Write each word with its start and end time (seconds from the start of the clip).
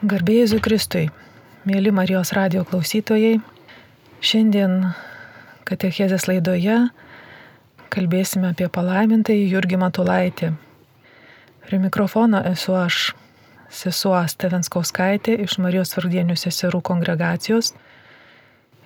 Garbėjai 0.00 0.46
Zukristui, 0.48 1.10
mėly 1.68 1.90
Marijos 1.92 2.30
radio 2.32 2.62
klausytojai, 2.64 3.34
šiandien 4.24 4.94
Katechezės 5.68 6.24
laidoje 6.24 6.76
kalbėsime 7.92 8.48
apie 8.54 8.70
palaimintąjį 8.72 9.42
Jurgį 9.50 9.78
Matulaitį. 9.82 10.48
Prie 11.66 11.80
mikrofono 11.82 12.40
esu 12.48 12.72
aš, 12.80 13.00
sesuo 13.68 14.14
Stevenskauskaitė 14.24 15.34
iš 15.44 15.58
Marijos 15.60 15.92
Vardienių 15.98 16.38
seserų 16.40 16.80
kongregacijos 16.80 17.74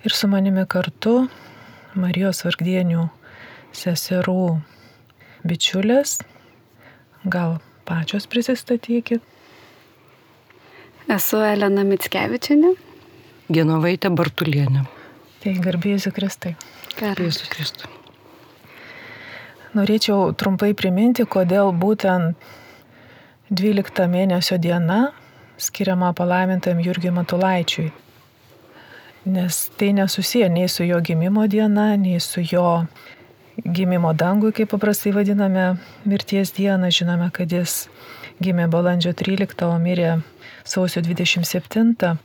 ir 0.03 0.11
su 0.11 0.27
manimi 0.27 0.65
kartu 0.67 1.29
Marijos 1.95 2.43
Vardienių 2.43 3.05
seserų 3.71 4.57
bičiulės. 5.47 6.17
Gal 7.23 7.61
pačios 7.87 8.27
prisistatykit. 8.27 9.23
Esu 11.05 11.37
Elena 11.45 11.83
Mitskevičinė. 11.85 12.71
Genovaitė 13.53 14.09
Bartulienė. 14.09 14.87
Tai 15.43 15.51
garbėsiu 15.61 16.09
Kristai. 16.15 16.55
Garbėsiu 16.97 17.45
Kristai. 17.51 17.91
Norėčiau 19.77 20.31
trumpai 20.33 20.71
priminti, 20.73 21.27
kodėl 21.29 21.69
būtent 21.77 22.33
12 23.53 24.09
mėnesio 24.09 24.57
diena 24.57 25.11
skiriama 25.61 26.09
palaimintam 26.17 26.81
Jurgiui 26.81 27.13
Matulaičiui. 27.13 27.91
Nes 29.29 29.59
tai 29.77 29.93
nesusiję 29.93 30.49
nei 30.49 30.69
su 30.69 30.89
jo 30.89 30.97
gimimo 31.05 31.45
diena, 31.47 31.91
nei 31.97 32.19
su 32.19 32.41
jo 32.41 32.85
gimimo 33.61 34.13
dangui, 34.13 34.53
kaip 34.57 34.73
paprastai 34.73 35.13
vadiname, 35.13 35.75
mirties 36.05 36.53
dieną. 36.57 36.89
Žinome, 36.89 37.29
kad 37.33 37.51
jis 37.53 37.85
gimė 38.41 38.65
balandžio 38.73 39.13
13, 39.13 39.69
o 39.69 39.77
mirė 39.77 40.15
sausio 40.65 41.01
27. 41.01 42.17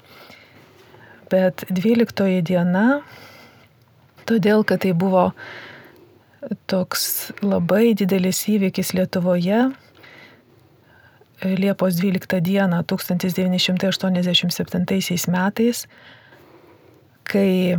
Bet 1.31 1.65
12 1.71 2.43
diena, 2.43 3.03
todėl 4.27 4.65
kad 4.67 4.83
tai 4.83 4.93
buvo 4.97 5.31
toks 6.71 7.33
labai 7.45 7.95
didelis 7.95 8.49
įvykis 8.51 8.95
Lietuvoje, 8.97 9.69
Liepos 11.41 11.97
12 11.97 12.41
dieną 12.45 12.85
1987 12.85 15.33
metais, 15.33 15.87
kai 17.25 17.79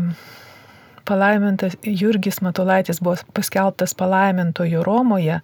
palaimintas 1.06 1.78
Jurgis 1.84 2.42
Matulaitis 2.42 3.02
buvo 3.02 3.16
paskelbtas 3.34 3.96
palaimintoju 3.96 4.84
Romoje, 4.84 5.40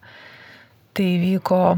tai 0.94 1.20
vyko 1.22 1.78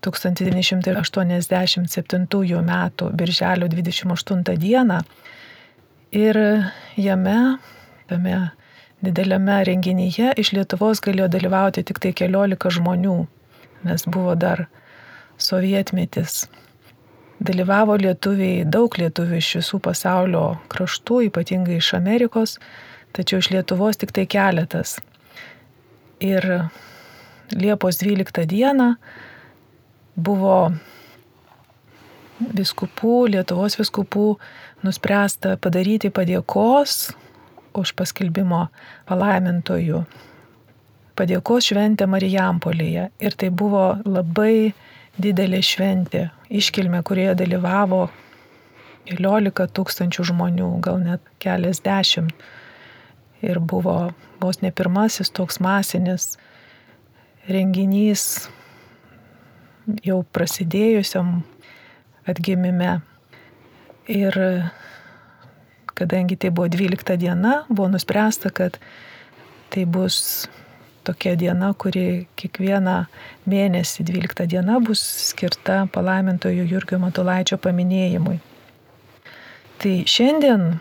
1987 0.00 2.58
m. 2.58 2.90
birželio 3.12 3.68
28 3.68 4.42
d. 4.44 4.52
Ir 6.10 6.36
jame, 6.96 7.58
tame 8.08 8.50
dideliame 9.04 9.58
renginyje 9.68 10.32
iš 10.40 10.52
Lietuvos 10.56 11.02
galėjo 11.04 11.28
dalyvauti 11.34 11.84
tik 11.84 12.00
tai 12.02 12.12
keliolika 12.16 12.72
žmonių, 12.72 13.18
nes 13.84 14.06
buvo 14.08 14.34
dar 14.34 14.66
sovietmetis. 15.38 16.48
Dalyvavo 17.38 17.94
lietuviai, 18.00 18.64
daug 18.66 18.96
lietuvių 18.98 19.36
iš 19.38 19.52
visų 19.60 19.78
pasaulio 19.84 20.56
kraštų, 20.72 21.20
ypatingai 21.28 21.76
iš 21.78 21.92
Amerikos, 21.94 22.56
tačiau 23.14 23.38
iš 23.42 23.52
Lietuvos 23.52 24.00
tik 24.00 24.10
tai 24.16 24.26
keletas. 24.26 24.96
Ir 26.18 26.42
Liepos 27.54 28.00
12 28.02 28.48
dieną 28.50 28.96
buvo 30.18 30.58
viskupų, 32.38 33.14
Lietuvos 33.34 33.78
viskupų 33.78 34.28
nuspręsta 34.86 35.56
padaryti 35.62 36.10
padėkos 36.14 37.10
už 37.78 37.94
paskelbimo 37.98 38.66
palaimintojų. 39.08 40.02
Padėkos 41.18 41.70
šventė 41.72 42.06
Marijampolėje. 42.10 43.08
Ir 43.18 43.34
tai 43.38 43.50
buvo 43.50 43.98
labai 44.06 44.72
didelė 45.18 45.62
šventė, 45.66 46.28
iškilmė, 46.50 47.02
kurioje 47.06 47.34
dalyvavo 47.40 48.04
keliolika 49.08 49.66
tūkstančių 49.74 50.28
žmonių, 50.30 50.68
gal 50.84 51.00
net 51.02 51.24
keliasdešimt. 51.42 52.34
Ir 53.42 53.58
buvo 53.58 54.12
vos 54.42 54.62
ne 54.62 54.70
pirmasis 54.74 55.30
toks 55.34 55.58
masinis 55.62 56.32
renginys 57.50 58.48
jau 60.04 60.22
prasidėjusiam 60.34 61.40
atgimime. 62.28 62.98
Ir 64.08 64.36
kadangi 65.98 66.38
tai 66.40 66.52
buvo 66.54 66.68
12 66.72 67.16
diena, 67.20 67.64
buvo 67.68 67.88
nuspręsta, 67.92 68.52
kad 68.54 68.78
tai 69.72 69.84
bus 69.84 70.48
tokia 71.04 71.34
diena, 71.40 71.72
kuri 71.76 72.26
kiekvieną 72.38 72.98
mėnesį 73.48 74.04
12 74.08 74.46
diena 74.52 74.78
bus 74.84 75.02
skirta 75.30 75.86
palaimintojo 75.92 76.66
Jurgio 76.68 77.00
Matulaičio 77.02 77.58
paminėjimui. 77.64 78.38
Tai 79.78 79.94
šiandien, 80.10 80.78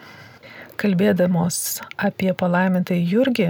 kalbėdamos 0.81 1.79
apie 2.01 2.31
palaimintąjį 2.37 3.03
Jurgį, 3.13 3.49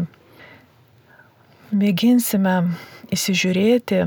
mėginsime 1.77 2.55
įsižiūrėti, 3.15 4.05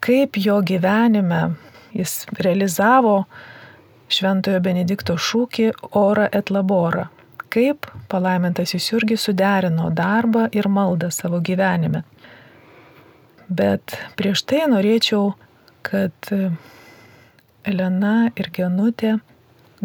kaip 0.00 0.38
jo 0.40 0.60
gyvenime 0.62 1.56
jis 1.96 2.24
realizavo 2.38 3.24
Šventojo 4.08 4.60
Benedikto 4.62 5.16
šūkį 5.18 5.70
Ora 5.98 6.28
et 6.32 6.50
labora 6.54 7.08
kaip 7.56 7.86
palaimintasis 8.12 8.90
Jurgis 8.92 9.24
suderino 9.24 9.88
darbą 9.96 10.46
ir 10.52 10.68
maldą 10.68 11.08
savo 11.14 11.40
gyvenime. 11.40 12.02
Bet 13.48 13.94
prieš 14.18 14.42
tai 14.50 14.66
norėčiau, 14.68 15.30
kad 15.86 16.32
Elena 17.66 18.16
ir 18.36 18.50
Genutė 18.52 19.14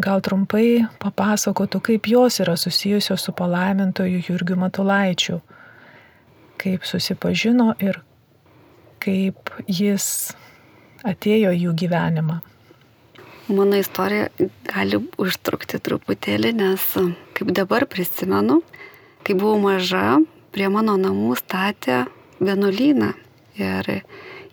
gal 0.02 0.22
trumpai 0.24 0.82
papasakotų, 1.00 1.80
kaip 1.88 2.08
jos 2.10 2.40
yra 2.44 2.56
susijusios 2.58 3.24
su 3.24 3.34
palaimintoju 3.38 4.22
Jurgiu 4.28 4.58
Matulaičiu, 4.60 5.40
kaip 6.60 6.84
susipažino 6.88 7.72
ir 7.80 8.02
kaip 9.02 9.50
jis 9.66 10.06
atėjo 11.06 11.52
į 11.52 11.66
jų 11.66 11.74
gyvenimą. 11.82 12.38
Mano 13.52 13.76
istorija 13.76 14.28
gali 14.70 15.00
užtrukti 15.20 15.80
truputėlį, 15.82 16.52
nes 16.60 16.84
kaip 17.34 17.50
dabar 17.56 17.88
prisimenu, 17.90 18.60
kai 19.26 19.34
buvau 19.34 19.58
maža, 19.60 20.20
prie 20.54 20.68
mano 20.70 20.94
namų 21.00 21.34
statė 21.40 22.04
vienuolyną 22.38 23.12
ir 23.58 23.90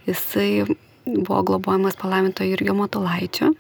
jisai 0.08 0.66
buvo 1.06 1.44
globojamas 1.44 1.98
palaiminto 2.02 2.44
Jurgio 2.44 2.74
Matulaičio. 2.74 3.54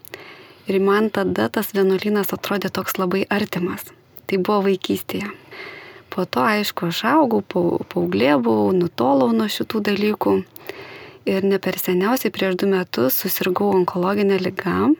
Ir 0.69 0.81
man 0.85 1.09
tada 1.09 1.47
tas 1.49 1.73
vienuolynas 1.73 2.33
atrodė 2.35 2.69
toks 2.69 2.97
labai 3.01 3.23
artimas. 3.29 3.85
Tai 4.29 4.37
buvo 4.37 4.65
vaikystėje. 4.67 5.29
Po 6.09 6.25
to, 6.25 6.41
aišku, 6.41 6.89
aš 6.89 7.03
augau, 7.09 7.41
paauglė 7.45 8.35
buvau, 8.41 8.69
nutolau 8.73 9.29
nuo 9.33 9.47
šitų 9.49 9.81
dalykų. 9.89 10.33
Ir 11.27 11.43
ne 11.43 11.59
per 11.59 11.75
seniausiai 11.79 12.31
prieš 12.31 12.55
du 12.61 12.69
metus 12.71 13.19
susirgau 13.19 13.73
onkologinę 13.75 14.39
ligą 14.39 14.93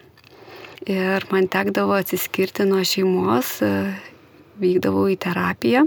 ir 0.89 1.25
man 1.31 1.47
tekdavo 1.47 1.95
atsiskirti 1.95 2.65
nuo 2.67 2.83
šeimos, 2.83 3.59
e, 3.63 3.71
vykdavau 4.59 5.07
į 5.11 5.17
terapiją 5.23 5.85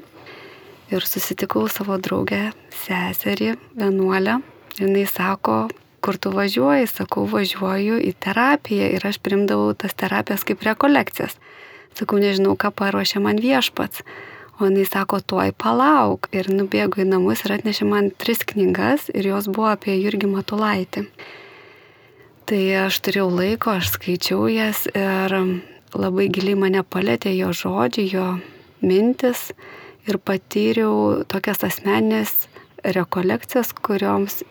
ir 0.93 1.07
susitikau 1.09 1.67
savo 1.69 1.99
draugę 2.01 2.51
seserį, 2.85 3.57
vienuolę. 3.77 4.41
Ir 4.79 4.87
jinai 4.87 5.07
sako, 5.09 5.69
kur 6.03 6.19
tu 6.19 6.33
važiuoji, 6.35 6.89
sakau, 6.91 7.27
važiuoju 7.29 8.01
į 8.03 8.13
terapiją 8.21 8.89
ir 8.97 9.05
aš 9.07 9.21
primdavau 9.23 9.73
tas 9.79 9.95
terapijas 9.95 10.45
kaip 10.49 10.65
rekolekcijas. 10.67 11.37
Sakau, 11.97 12.19
nežinau, 12.19 12.57
ką 12.57 12.73
paruošė 12.73 13.21
man 13.21 13.41
viešpats. 13.41 14.01
O 14.63 14.69
jinai 14.71 14.85
sako, 14.87 15.19
tuoj 15.19 15.51
palauk. 15.59 16.29
Ir 16.31 16.47
nubėgo 16.55 17.01
į 17.03 17.09
namus 17.09 17.41
ir 17.43 17.57
atnešė 17.57 17.87
man 17.89 18.13
tris 18.15 18.45
knygas 18.47 19.09
ir 19.11 19.27
jos 19.27 19.49
buvo 19.51 19.73
apie 19.73 19.97
Jurgį 19.99 20.29
Matulaitį. 20.31 21.03
Tai 22.47 22.61
aš 22.85 23.01
turėjau 23.03 23.27
laiko, 23.35 23.75
aš 23.75 23.97
skaičiau 23.97 24.47
jas 24.53 24.85
ir 24.95 25.35
labai 25.99 26.29
giliai 26.31 26.61
mane 26.63 26.85
palėtė 26.87 27.33
jo 27.35 27.51
žodžiai, 27.59 28.07
jo 28.15 28.29
mintis 28.87 29.49
ir 30.07 30.21
patyriau 30.23 31.25
tokias 31.27 31.67
asmenės 31.67 32.47
rekolekcijas, 32.87 33.75
kurioms 33.75 34.45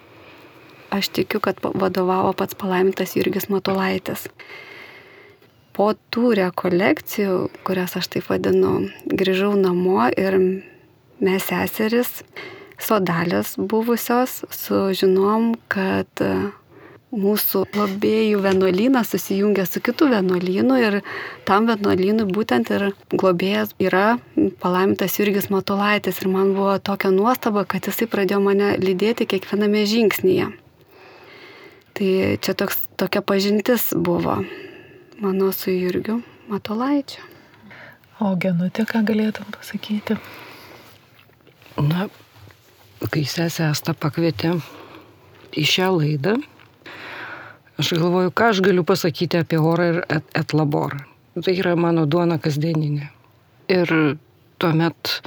aš 0.92 1.08
tikiu, 1.16 1.40
kad 1.40 1.64
vadovavo 1.64 2.36
pats 2.36 2.60
palaimintas 2.60 3.16
Jurgis 3.16 3.48
Matulaitis. 3.48 4.28
Po 5.72 5.92
tų 6.12 6.34
rekolekcijų, 6.36 7.36
kurias 7.68 7.96
aš 7.96 8.10
taip 8.16 8.28
vadinu, 8.28 8.90
grįžau 9.08 9.54
namo 9.56 10.10
ir 10.20 10.36
mes 11.24 11.46
seseris, 11.48 12.24
sodalės 12.82 13.56
buvusios, 13.56 14.42
sužinom, 14.52 15.54
kad 15.72 16.24
mūsų 17.12 17.66
globėjų 17.74 18.40
vienuolynas 18.46 19.12
susijungia 19.12 19.66
su 19.68 19.82
kitu 19.84 20.08
vienuolynu 20.12 20.78
ir 20.80 20.98
tam 21.48 21.68
vienuolynui 21.68 22.28
būtent 22.32 22.72
ir 22.72 22.88
globėjas 23.12 23.76
yra 23.84 24.18
palaimintas 24.64 25.20
Jurgis 25.20 25.50
Matulaitis 25.52 26.22
ir 26.24 26.32
man 26.32 26.54
buvo 26.56 26.78
tokia 26.80 27.12
nuostaba, 27.12 27.66
kad 27.68 27.88
jisai 27.88 28.08
pradėjo 28.12 28.40
mane 28.44 28.76
lydėti 28.80 29.28
kiekviename 29.28 29.84
žingsnyje. 29.92 30.52
Tai 31.92 32.12
čia 32.40 32.56
toks, 32.56 32.80
tokia 32.96 33.22
pažintis 33.22 33.92
buvo 33.92 34.40
mano 35.22 35.52
su 35.52 35.72
Jurgiu 35.72 36.22
Matulaičiu. 36.50 37.22
O 38.22 38.34
genutė, 38.38 38.86
ką 38.86 39.04
galėtum 39.06 39.48
pasakyti? 39.54 40.18
Na, 41.82 42.08
kai 43.14 43.24
sesė 43.30 43.68
Asta 43.70 43.94
pakvietė 43.98 44.56
į 45.58 45.64
šią 45.66 45.88
laidą, 45.96 46.36
aš 47.82 47.94
galvoju, 47.98 48.34
ką 48.34 48.50
aš 48.54 48.62
galiu 48.66 48.86
pasakyti 48.86 49.42
apie 49.42 49.62
orą 49.62 49.88
ir 49.94 50.00
et, 50.06 50.28
etlaborą. 50.38 51.02
Tai 51.38 51.54
yra 51.56 51.74
mano 51.80 52.06
duona 52.06 52.38
kasdieninė. 52.42 53.10
Ir 53.72 53.94
tuomet 54.60 55.22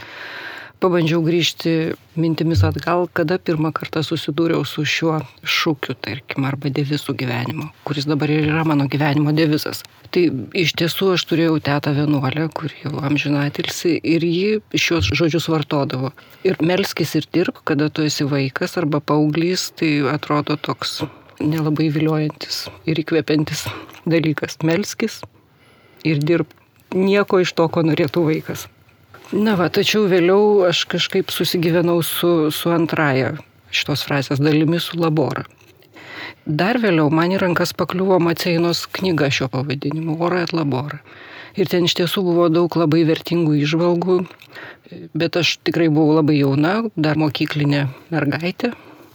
pabandžiau 0.84 1.22
grįžti 1.24 1.94
mintimis 2.20 2.60
atgal, 2.66 3.06
kada 3.16 3.38
pirmą 3.40 3.70
kartą 3.72 4.02
susidūriau 4.04 4.66
su 4.68 4.84
šiuo 4.84 5.22
šūkiu, 5.40 5.96
tarkim, 6.04 6.44
arba 6.44 6.68
devisu 6.68 7.14
gyvenimo, 7.16 7.70
kuris 7.88 8.04
dabar 8.10 8.32
ir 8.32 8.50
yra 8.50 8.66
mano 8.68 8.84
gyvenimo 8.92 9.32
devizas. 9.36 9.80
Tai 10.12 10.26
iš 10.60 10.74
tiesų 10.78 11.14
aš 11.14 11.24
turėjau 11.30 11.56
tetą 11.64 11.94
vienuolę, 11.96 12.50
kur 12.54 12.74
jau 12.82 12.92
amžinatilsi 13.08 13.96
ir 13.96 14.26
ji 14.28 14.60
šios 14.76 15.08
žodžius 15.16 15.48
vartodavo. 15.50 16.12
Ir 16.44 16.60
melskis 16.60 17.16
ir 17.18 17.26
dirbk, 17.32 17.64
kada 17.72 17.88
tu 17.88 18.04
esi 18.04 18.28
vaikas 18.28 18.76
arba 18.80 19.00
paauglys, 19.00 19.70
tai 19.80 19.96
atrodo 20.12 20.58
toks 20.60 21.00
nelabai 21.40 21.88
viliojantis 21.96 22.66
ir 22.86 23.00
įkvepiantis 23.00 23.64
dalykas. 24.04 24.60
Melskis 24.62 25.22
ir 26.04 26.20
dirbk. 26.20 26.60
Nieko 26.94 27.40
iš 27.42 27.56
to, 27.58 27.66
ko 27.72 27.82
norėtų 27.82 28.28
vaikas. 28.28 28.68
Na 29.32 29.54
va, 29.56 29.70
tačiau 29.72 30.04
vėliau 30.04 30.66
aš 30.68 30.84
kažkaip 30.84 31.32
susigyvenau 31.32 32.02
su, 32.04 32.50
su 32.52 32.68
antraja 32.68 33.32
šitos 33.72 34.04
frazės 34.04 34.42
dalimi 34.42 34.76
su 34.80 34.98
labora. 35.00 35.46
Dar 36.44 36.76
vėliau 36.76 37.08
man 37.08 37.32
į 37.32 37.38
rankas 37.40 37.72
pakliuvo 37.72 38.18
Maceinos 38.20 38.84
knyga 38.92 39.30
šio 39.32 39.48
pavadinimu- 39.48 40.18
Ora 40.26 40.42
et 40.44 40.52
labora. 40.52 41.00
Ir 41.56 41.72
ten 41.72 41.88
iš 41.88 41.94
tiesų 41.96 42.20
buvo 42.26 42.50
daug 42.52 42.76
labai 42.76 43.00
vertingų 43.08 43.56
išvalgų, 43.62 44.18
bet 45.14 45.36
aš 45.40 45.56
tikrai 45.64 45.88
buvau 45.88 46.18
labai 46.20 46.36
jauna, 46.42 46.90
dar 46.96 47.16
mokyklinė 47.16 47.88
mergaitė, 48.10 48.74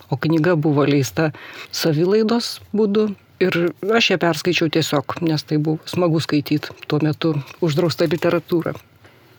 o 0.09 0.17
knyga 0.17 0.55
buvo 0.55 0.87
leista 0.89 1.31
savilaidos 1.71 2.61
būdu. 2.73 3.13
Ir 3.39 3.73
aš 3.93 4.09
ją 4.11 4.17
perskaičiau 4.17 4.71
tiesiog, 4.73 5.21
nes 5.21 5.43
tai 5.43 5.57
buvo 5.57 5.79
smagu 5.85 6.19
skaityti 6.19 6.73
tuo 6.87 6.99
metu 6.99 7.35
uždraustą 7.61 8.09
literatūrą. 8.09 8.73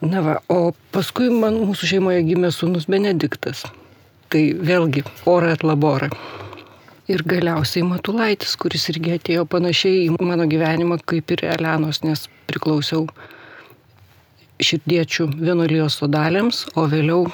Na 0.00 0.22
va, 0.24 0.38
o 0.48 0.70
paskui 0.94 1.28
man 1.28 1.58
mūsų 1.60 1.88
šeimoje 1.90 2.22
gimė 2.24 2.48
sūnus 2.56 2.86
Benediktas. 2.88 3.66
Tai 4.32 4.40
vėlgi 4.56 5.02
ora 5.28 5.50
et 5.52 5.64
labora. 5.66 6.08
Ir 7.10 7.20
galiausiai 7.28 7.84
Matulaitis, 7.84 8.54
kuris 8.56 8.86
irgi 8.92 9.18
atėjo 9.18 9.44
panašiai 9.50 10.06
į 10.06 10.16
mano 10.24 10.46
gyvenimą 10.48 11.00
kaip 11.04 11.34
ir 11.34 11.44
Elenos, 11.52 12.00
nes 12.06 12.24
priklausiau 12.48 13.04
širdiečių 14.64 15.26
vienuolijos 15.34 15.98
sodalėms, 16.00 16.62
o 16.80 16.86
vėliau, 16.88 17.26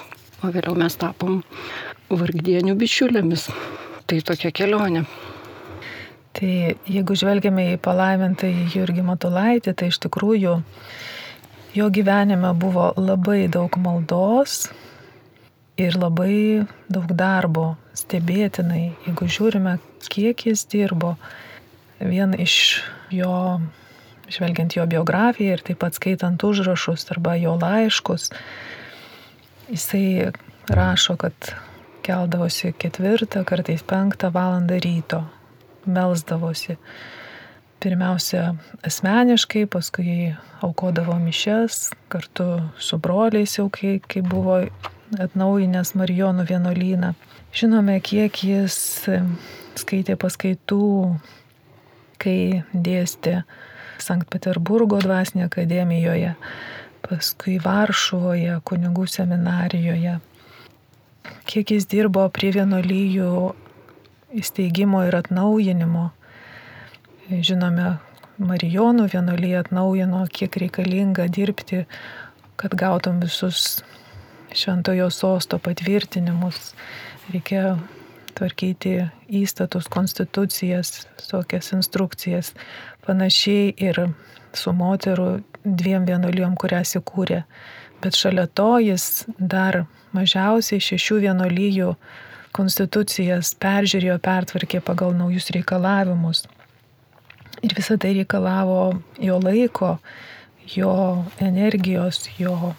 o 0.43 0.51
vėliau 0.51 0.75
mes 0.75 0.99
tapom 0.99 1.39
vargdienių 2.11 2.75
bičiulėmis. 2.79 3.47
Tai 4.07 4.23
tokia 4.27 4.51
kelionė. 4.51 5.05
Tai 6.35 6.51
jeigu 6.83 7.15
žvelgiame 7.15 7.71
į 7.77 7.79
palaimintą 7.83 8.51
Jurgį 8.75 9.07
Matulaitį, 9.07 9.71
tai 9.71 9.87
iš 9.93 10.03
tikrųjų 10.03 10.59
Jo 11.75 11.89
gyvenime 11.91 12.53
buvo 12.55 12.93
labai 12.97 13.47
daug 13.51 13.75
maldos 13.83 14.69
ir 15.77 15.97
labai 15.99 16.65
daug 16.89 17.11
darbo, 17.13 17.75
stebėtinai. 17.97 18.95
Jeigu 19.05 19.27
žiūrime, 19.29 19.77
kiek 20.09 20.47
jis 20.47 20.63
dirbo, 20.71 21.15
vien 21.99 22.33
iš 22.39 22.55
jo, 23.13 23.59
žvelgiant 24.31 24.77
jo 24.77 24.87
biografiją 24.89 25.57
ir 25.57 25.63
taip 25.65 25.81
pat 25.83 25.97
skaitant 25.97 26.43
užrašus 26.43 27.07
arba 27.13 27.35
jo 27.37 27.57
laiškus, 27.61 28.31
jisai 29.69 30.31
rašo, 30.71 31.17
kad 31.19 31.53
keldavosi 32.07 32.73
ketvirtą, 32.79 33.43
kartais 33.47 33.83
penktą 33.83 34.31
valandą 34.33 34.79
ryto, 34.83 35.25
melsdavosi 35.85 36.77
pirmiausia 37.79 38.55
asmeniškai, 38.85 39.65
paskui 39.69 40.35
aukodavo 40.65 41.17
mišes 41.21 41.91
kartu 42.11 42.47
su 42.79 42.97
broliais 42.97 43.57
jau, 43.59 43.67
kai, 43.73 43.97
kai 44.01 44.23
buvo 44.25 44.59
atnaujinęs 45.21 45.93
Marijonų 45.97 46.47
vienuolyną. 46.49 47.13
Žinome, 47.55 47.99
kiek 48.03 48.43
jis 48.43 48.77
skaitė 49.77 50.17
paskaitų, 50.19 50.87
kai 52.21 52.63
dėstė 52.73 53.41
Sankt 54.01 54.29
Peterburgo 54.29 54.99
dvasinėje 55.01 55.47
akademijoje, 55.49 56.33
paskui 57.05 57.57
Varšuvoje, 57.63 58.59
kunigų 58.67 59.07
seminarijoje. 59.09 60.19
Kiek 61.47 61.71
jis 61.73 61.87
dirbo 61.89 62.27
prie 62.33 62.51
vienuolyjų 62.55 63.31
įsteigimo 64.37 65.01
ir 65.07 65.17
atnaujinimo 65.17 66.11
žinome, 67.29 67.97
Marijonų 68.37 69.07
vienuolyje 69.09 69.57
atnaujino, 69.63 70.19
kiek 70.29 70.53
reikalinga 70.61 71.25
dirbti, 71.33 71.87
kad 72.55 72.75
gautum 72.77 73.17
visus 73.23 73.81
šventojo 74.53 75.09
sosto 75.09 75.57
patvirtinimus. 75.57 76.75
Reikia 77.33 77.79
tvarkyti 78.37 78.93
įstatus, 79.41 79.89
konstitucijas, 79.89 81.07
tokias 81.25 81.71
instrukcijas. 81.73 82.53
Panašiai 83.07 83.73
ir 83.73 84.03
su 84.53 84.73
moterų 84.77 85.29
dviem 85.65 86.05
vienuolijom, 86.07 86.53
kurias 86.61 86.93
įkūrė. 86.99 87.41
Bet 88.03 88.15
šalia 88.15 88.45
to 88.47 88.75
jis 88.85 89.25
dar 89.37 89.85
mažiausiai 90.13 90.83
šešių 90.83 91.23
vienuolijų 91.25 91.95
konstitucijas 92.53 93.55
peržiūrėjo, 93.61 94.19
pertvarkė 94.21 94.83
pagal 94.85 95.17
naujus 95.17 95.49
reikalavimus. 95.57 96.45
Ir 97.65 97.73
visą 97.73 97.95
tai 97.97 98.11
reikalavo 98.13 99.01
jo 99.17 99.39
laiko, 99.41 99.95
jo 100.75 101.25
energijos, 101.41 102.27
jo 102.37 102.73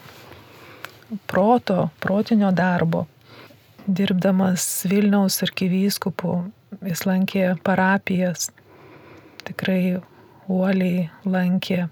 proto, 1.27 1.89
protinio 2.01 2.53
darbo. 2.53 3.07
Dirbdamas 3.89 4.85
Vilniaus 4.91 5.43
arkivyskupu, 5.43 6.53
jis 6.85 7.07
lankė 7.09 7.57
parapijas, 7.65 8.51
tikrai 9.49 10.01
uoliai 10.49 11.11
lankė. 11.25 11.89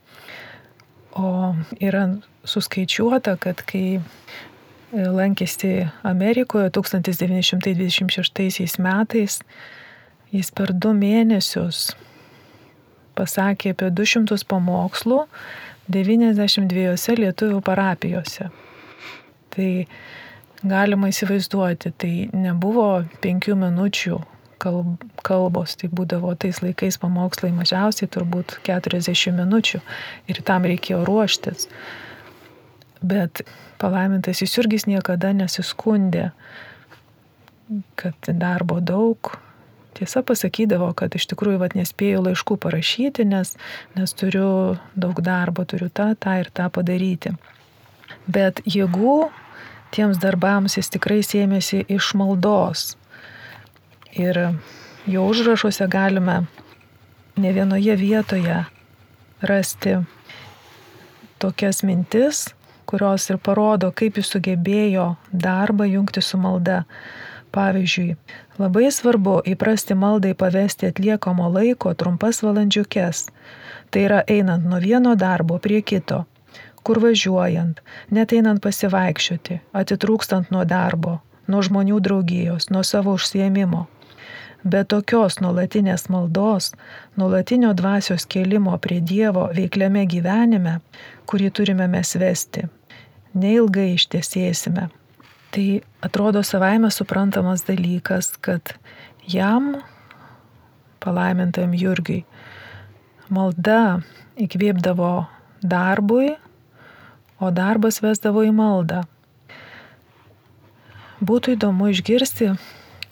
O 1.17 1.55
yra 1.81 2.09
suskaičiuota, 2.45 3.37
kad 3.41 3.63
kai 3.67 4.01
lankėsi 4.93 5.89
Amerikoje 6.07 6.71
1926 6.77 8.79
metais, 8.85 9.41
jis 10.31 10.51
per 10.53 10.73
du 10.77 10.93
mėnesius 10.95 11.97
pasakė 13.17 13.75
apie 13.75 13.91
200 13.91 14.39
pamokslų 14.51 15.25
92 15.93 17.17
lietuvių 17.21 17.61
parapijose. 17.65 18.51
Tai 19.55 19.71
galima 20.67 21.11
įsivaizduoti, 21.13 21.93
tai 21.97 22.15
nebuvo 22.35 23.05
penkių 23.23 23.57
minučių 23.61 24.19
kalbos, 24.59 25.77
tai 25.77 25.91
būdavo 25.93 26.33
tais 26.41 26.63
laikais 26.65 26.99
pamokslai 27.03 27.53
mažiausiai 27.55 28.09
turbūt 28.11 28.59
40 28.67 29.37
minučių 29.37 29.81
ir 30.33 30.43
tam 30.49 30.67
reikėjo 30.69 31.05
ruoštis. 31.07 31.69
Bet 33.05 33.45
palaimintas 33.81 34.41
Jurgis 34.43 34.87
niekada 34.89 35.35
nesiskundė, 35.37 36.31
kad 38.01 38.31
darbo 38.41 38.81
daug, 38.81 39.37
tiesa 39.97 40.23
pasakydavo, 40.27 40.91
kad 40.99 41.15
iš 41.17 41.29
tikrųjų 41.33 41.61
vat, 41.63 41.77
nespėjau 41.79 42.23
laiškų 42.29 42.59
parašyti, 42.63 43.27
nes, 43.29 43.55
nes 43.97 44.15
turiu 44.17 44.77
daug 44.95 45.21
darbo, 45.25 45.65
turiu 45.65 45.89
tą, 45.89 46.13
tą 46.21 46.39
ir 46.43 46.53
tą 46.55 46.69
padaryti. 46.73 47.35
Bet 48.31 48.61
jėgų 48.69 49.19
tiems 49.95 50.21
darbams 50.23 50.77
jis 50.79 50.91
tikrai 50.93 51.23
sėmėsi 51.25 51.85
iš 51.89 52.13
maldos. 52.19 52.95
Ir 54.17 54.41
jo 55.07 55.27
užrašuose 55.31 55.87
galime 55.93 56.43
ne 57.37 57.53
vienoje 57.53 57.97
vietoje 57.97 58.65
rasti 59.41 59.99
tokias 61.39 61.83
mintis, 61.85 62.47
kurios 62.87 63.29
ir 63.31 63.39
parodo, 63.43 63.91
kaip 63.93 64.17
jis 64.17 64.31
sugebėjo 64.33 65.11
darbą 65.33 65.89
jungti 65.91 66.23
su 66.25 66.39
malda. 66.41 66.85
Pavyzdžiui, 67.55 68.17
labai 68.59 68.91
svarbu 68.93 69.41
įprasti 69.53 69.95
maldai 69.99 70.35
pavesti 70.35 70.91
atliekamo 70.91 71.49
laiko 71.53 71.95
trumpas 71.95 72.43
valandžiukės. 72.45 73.27
Tai 73.91 74.03
yra 74.09 74.23
einant 74.29 74.67
nuo 74.67 74.81
vieno 74.83 75.15
darbo 75.17 75.59
prie 75.63 75.81
kito, 75.83 76.25
kur 76.87 77.01
važiuojant, 77.03 77.81
net 78.11 78.35
einant 78.37 78.63
pasivaikščioti, 78.63 79.61
atitrūkstant 79.81 80.53
nuo 80.55 80.65
darbo, 80.69 81.21
nuo 81.47 81.63
žmonių 81.63 82.01
draugijos, 82.03 82.71
nuo 82.71 82.83
savo 82.87 83.17
užsiemimo. 83.17 83.87
Be 84.67 84.83
tokios 84.85 85.39
nuolatinės 85.39 86.09
maldos, 86.11 86.73
nuolatinio 87.17 87.71
dvasios 87.79 88.27
kelimo 88.27 88.75
prie 88.83 88.99
Dievo 89.01 89.47
veikliame 89.55 90.03
gyvenime, 90.11 90.81
kurį 91.31 91.53
turime 91.55 91.87
mes 91.91 92.17
vesti, 92.19 92.67
neilgai 93.35 93.93
ištiesėsime. 93.95 94.89
Tai 95.51 95.81
atrodo 96.05 96.43
savaime 96.43 96.91
suprantamas 96.91 97.65
dalykas, 97.67 98.33
kad 98.41 98.75
jam, 99.27 99.77
palaimintam 101.01 101.75
Jurgiui, 101.77 102.25
malda 103.31 104.03
įkvėpdavo 104.41 105.27
darbui, 105.63 106.35
o 107.41 107.51
darbas 107.53 108.01
vesdavo 108.05 108.45
į 108.47 108.53
maldą. 108.57 109.05
Būtų 111.27 111.57
įdomu 111.57 111.91
išgirsti, 111.93 112.53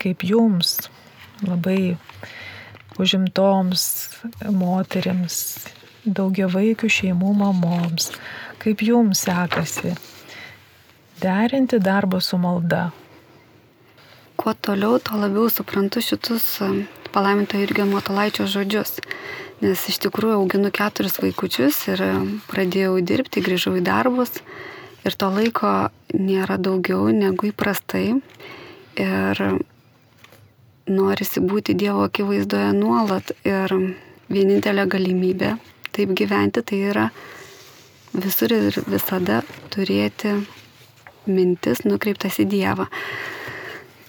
kaip 0.00 0.24
jums, 0.28 0.76
labai 1.44 1.96
užimtoms 3.00 3.84
moteriams, 4.52 5.38
daugiavaikių 6.04 6.90
šeimų 6.98 7.32
mamoms, 7.40 8.10
kaip 8.60 8.84
jums 8.84 9.24
sekasi 9.24 9.94
derinti 11.20 11.78
darbą 11.78 12.20
su 12.20 12.38
malda. 12.38 12.90
Kuo 14.36 14.54
toliau, 14.54 14.98
tuo 14.98 15.18
labiau 15.20 15.48
suprantu 15.50 16.02
šitus 16.02 16.46
um, 16.64 16.84
palaiminto 17.14 17.58
Irgio 17.60 17.86
Motolaičio 17.86 18.46
žodžius. 18.50 18.98
Nes 19.62 19.84
iš 19.88 20.00
tikrųjų 20.02 20.40
auginu 20.40 20.72
keturis 20.74 21.20
vaikučius 21.22 21.78
ir 21.92 22.02
um, 22.08 22.24
pradėjau 22.50 22.96
dirbti, 23.00 23.44
grįžau 23.44 23.76
į 23.78 23.84
darbus 23.86 24.40
ir 25.04 25.14
to 25.14 25.28
laiko 25.30 25.74
nėra 26.14 26.58
daugiau 26.58 27.06
negu 27.14 27.52
įprastai. 27.52 28.18
Ir 28.98 29.44
norisi 30.90 31.40
būti 31.40 31.76
Dievo 31.78 32.04
akivaizdoje 32.08 32.72
nuolat 32.76 33.32
ir 33.46 33.72
vienintelė 34.30 34.84
galimybė 34.90 35.54
taip 35.94 36.12
gyventi 36.18 36.62
tai 36.66 36.80
yra 36.90 37.06
visur 38.14 38.52
ir 38.54 38.76
visada 38.90 39.40
turėti 39.74 40.34
mintis 41.26 41.84
nukreiptas 41.86 42.38
į 42.42 42.48
Dievą. 42.52 42.86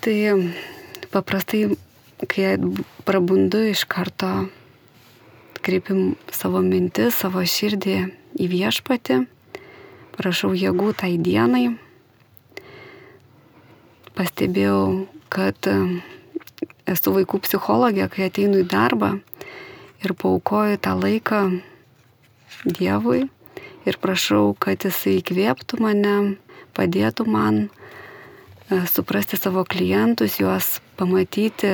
Tai 0.05 0.15
paprastai, 1.13 1.75
kai 2.29 2.55
prabundu 3.07 3.63
iš 3.72 3.86
karto, 3.89 4.48
kreipiam 5.65 6.15
savo 6.34 6.62
mintis, 6.65 7.17
savo 7.17 7.41
širdį 7.41 7.98
į 8.41 8.50
viešpatį, 8.51 9.22
prašau 10.17 10.53
jėgų 10.53 10.91
tai 11.00 11.15
dienai. 11.17 11.67
Pastebėjau, 14.15 15.07
kad 15.34 15.67
esu 16.88 17.15
vaikų 17.15 17.41
psichologė, 17.43 18.07
kai 18.12 18.29
ateinu 18.29 18.62
į 18.63 18.67
darbą 18.72 19.15
ir 20.05 20.13
paukoju 20.13 20.77
tą 20.81 20.93
laiką 21.00 21.41
Dievui 22.65 23.25
ir 23.86 23.98
prašau, 24.01 24.55
kad 24.57 24.86
jisai 24.86 25.19
įkvėptų 25.19 25.77
mane, 25.84 26.15
padėtų 26.75 27.25
man 27.29 27.65
e, 27.65 28.82
suprasti 28.91 29.39
savo 29.39 29.65
klientus, 29.67 30.39
juos 30.41 30.79
pamatyti 31.00 31.74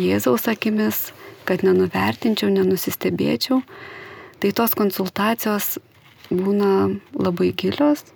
Jėzaus 0.00 0.48
akimis, 0.50 1.10
kad 1.48 1.64
nenuvertinčiau, 1.66 2.50
nenusistebėčiau. 2.52 3.62
Tai 4.42 4.52
tos 4.58 4.76
konsultacijos 4.78 5.76
būna 6.30 6.98
labai 7.14 7.52
gilios 7.54 8.06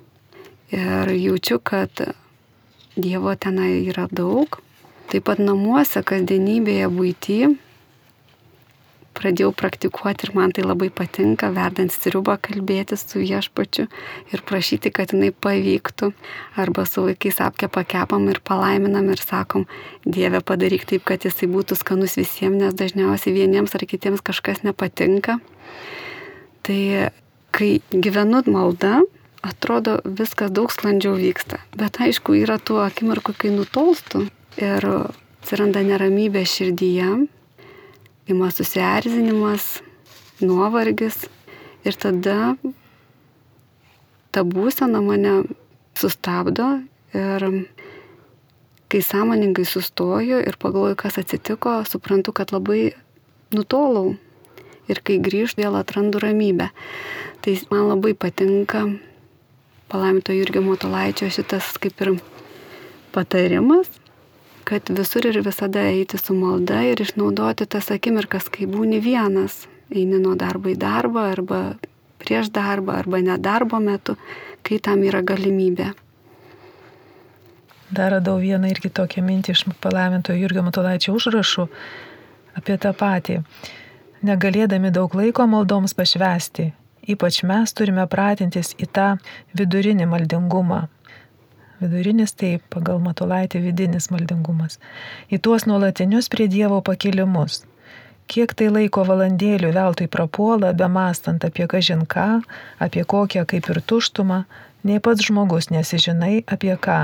ir 0.75 1.13
jaučiu, 1.15 1.61
kad 1.63 2.07
Dievo 2.97 3.35
tenai 3.37 3.85
yra 3.91 4.07
daug 4.09 4.57
Taip 5.07 5.29
pat 5.29 5.39
namuose, 5.39 6.01
kasdienybėje, 6.03 6.89
būtyje 6.91 7.53
pradėjau 9.17 9.53
praktikuoti 9.57 10.29
ir 10.29 10.33
man 10.37 10.53
tai 10.55 10.65
labai 10.67 10.89
patinka, 10.95 11.49
verdant 11.55 11.93
sriubą 11.95 12.37
kalbėti 12.43 12.99
su 13.01 13.23
viešpačiu 13.23 13.87
ir 14.33 14.45
prašyti, 14.47 14.93
kad 14.95 15.15
jinai 15.15 15.33
pavyktų. 15.33 16.13
Arba 16.61 16.87
su 16.89 17.07
vaikais 17.09 17.41
apkepa 17.45 17.85
kepam 17.89 18.29
ir 18.33 18.41
palaiminam 18.45 19.11
ir 19.15 19.23
sakom, 19.23 19.67
Dieve 20.05 20.41
padaryk 20.45 20.87
taip, 20.87 21.05
kad 21.09 21.25
jisai 21.27 21.49
būtų 21.51 21.79
skanus 21.81 22.17
visiems, 22.21 22.61
nes 22.61 22.77
dažniausiai 22.79 23.35
vieniems 23.35 23.75
ar 23.75 23.87
kitiems 23.89 24.23
kažkas 24.25 24.63
nepatinka. 24.67 25.41
Tai 26.67 26.81
kai 27.57 27.71
gyvenu 27.91 28.43
malda, 28.53 29.01
atrodo 29.47 30.01
viskas 30.05 30.53
daug 30.55 30.73
sklandžiau 30.73 31.17
vyksta. 31.19 31.61
Bet 31.79 32.01
aišku, 32.03 32.37
yra 32.37 32.59
tų 32.59 32.81
akimirkų, 32.85 33.37
kai 33.39 33.53
nutolstu 33.55 34.27
ir 34.61 34.87
atsiranda 34.91 35.83
neramybė 35.87 36.43
širdyje, 36.49 37.11
ima 38.27 38.51
susierzinimas, 38.51 39.81
nuovargis 40.41 41.27
ir 41.87 41.95
tada 41.95 42.57
ta 44.35 44.43
būsena 44.45 45.01
mane 45.01 45.39
sustabdo 45.97 46.67
ir 47.17 47.47
kai 48.91 49.03
sąmoningai 49.03 49.65
sustoju 49.67 50.43
ir 50.43 50.59
pagalvoju, 50.63 50.97
kas 50.99 51.19
atsitiko, 51.23 51.81
suprantu, 51.89 52.33
kad 52.33 52.53
labai 52.55 52.93
nutolau 53.55 54.15
ir 54.91 55.01
kai 55.03 55.19
grįžtu 55.23 55.63
vėl 55.63 55.79
atrandu 55.79 56.21
ramybę. 56.23 56.71
Tai 57.43 57.55
man 57.71 57.89
labai 57.91 58.15
patinka 58.15 58.85
palaiminto 59.91 60.35
Jurgio 60.35 60.63
Motolaičio 60.67 61.31
šitas 61.31 61.75
kaip 61.83 62.01
ir 62.03 62.17
patarimas, 63.15 63.91
kad 64.67 64.89
visur 64.91 65.27
ir 65.29 65.39
visada 65.47 65.85
eiti 65.87 66.19
su 66.19 66.35
malda 66.35 66.81
ir 66.83 67.01
išnaudoti 67.03 67.69
tas 67.71 67.93
akimirkas, 67.95 68.49
kai 68.51 68.67
būni 68.67 68.99
vienas, 69.03 69.67
eini 69.95 70.19
nuo 70.19 70.35
darbo 70.39 70.73
į 70.73 70.79
darbą 70.83 71.29
arba 71.37 71.61
prieš 72.19 72.51
darbą 72.51 72.97
arba 72.99 73.21
nedarbo 73.23 73.79
metu, 73.79 74.17
kai 74.67 74.81
tam 74.83 75.05
yra 75.07 75.23
galimybė. 75.23 75.93
Dar 77.95 78.11
radau 78.17 78.41
vieną 78.43 78.73
irgi 78.73 78.91
tokią 78.91 79.23
mintį 79.23 79.55
iš 79.55 79.63
palaiminto 79.83 80.35
Jurgio 80.35 80.65
Matulaičio 80.67 81.15
užrašų 81.15 81.69
apie 82.59 82.75
tą 82.83 82.91
patį. 82.99 83.39
Negalėdami 84.27 84.91
daug 84.91 85.15
laiko 85.15 85.47
maldoms 85.47 85.95
pašvesti, 85.95 86.73
ypač 87.07 87.45
mes 87.47 87.71
turime 87.77 88.09
pratintis 88.11 88.73
į 88.83 88.91
tą 88.91 89.13
vidurinį 89.55 90.09
maldingumą, 90.11 90.89
Vidurinis 91.77 92.33
taip, 92.33 92.63
pagal 92.73 93.03
matulaitį 93.05 93.61
vidinis 93.67 94.09
maldingumas. 94.09 94.79
Į 95.29 95.43
tuos 95.45 95.67
nuolatinius 95.69 96.31
prie 96.33 96.47
Dievo 96.49 96.79
pakilimus. 96.81 97.67
Kiek 98.33 98.55
tai 98.57 98.71
laiko 98.73 99.05
valandėlių 99.07 99.75
veltui 99.77 100.07
prapuola, 100.09 100.73
be 100.73 100.89
mastant 100.89 101.45
apie 101.45 101.67
kažin 101.69 102.07
ką, 102.09 102.41
apie 102.83 103.05
kokią 103.05 103.45
kaip 103.51 103.69
ir 103.71 103.81
tuštumą, 103.93 104.39
nei 104.89 105.03
pats 105.05 105.27
žmogus 105.29 105.69
nesižinai 105.71 106.47
apie 106.57 106.73
ką. 106.81 106.97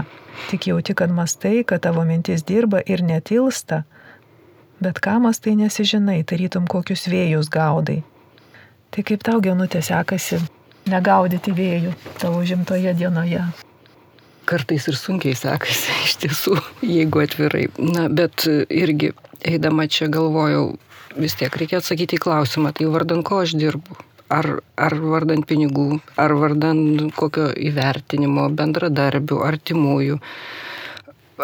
Tik 0.49 0.71
jauti, 0.71 0.97
kad 0.97 1.13
mastai, 1.13 1.61
kad 1.69 1.85
tavo 1.85 2.03
mintis 2.09 2.43
dirba 2.49 2.81
ir 2.81 3.05
netilsta, 3.05 3.83
bet 4.81 5.03
ką 5.05 5.19
mastai 5.27 5.53
nesižinai, 5.61 6.23
tarytum 6.25 6.65
kokius 6.65 7.05
vėjus 7.13 7.53
gaudai. 7.53 8.01
Tai 8.91 9.05
kaip 9.05 9.21
tau 9.29 9.45
genutė 9.45 9.85
sekasi 9.85 10.41
negaudyti 10.89 11.53
vėjų 11.61 11.93
tavo 12.25 12.41
žimtoje 12.49 12.97
dienoje 12.97 13.45
kartais 14.49 14.87
ir 14.91 14.97
sunkiai 14.99 15.37
sekasi 15.39 15.99
iš 16.07 16.17
tiesų, 16.23 16.57
jeigu 16.87 17.23
atvirai. 17.25 17.67
Na, 17.79 18.09
bet 18.13 18.47
irgi 18.69 19.13
eidama 19.47 19.87
čia 19.91 20.09
galvojau, 20.13 20.77
vis 21.17 21.37
tiek 21.39 21.55
reikia 21.59 21.81
atsakyti 21.83 22.19
į 22.19 22.25
klausimą, 22.25 22.73
tai 22.77 22.89
vardan 22.93 23.23
ko 23.27 23.43
aš 23.45 23.57
dirbu. 23.59 23.99
Ar, 24.33 24.49
ar 24.81 24.95
vardan 24.97 25.43
pinigų, 25.45 25.99
ar 26.17 26.33
vardan 26.41 27.11
kokio 27.13 27.51
įvertinimo, 27.53 28.47
bendradarbių, 28.57 29.43
artimųjų, 29.45 30.17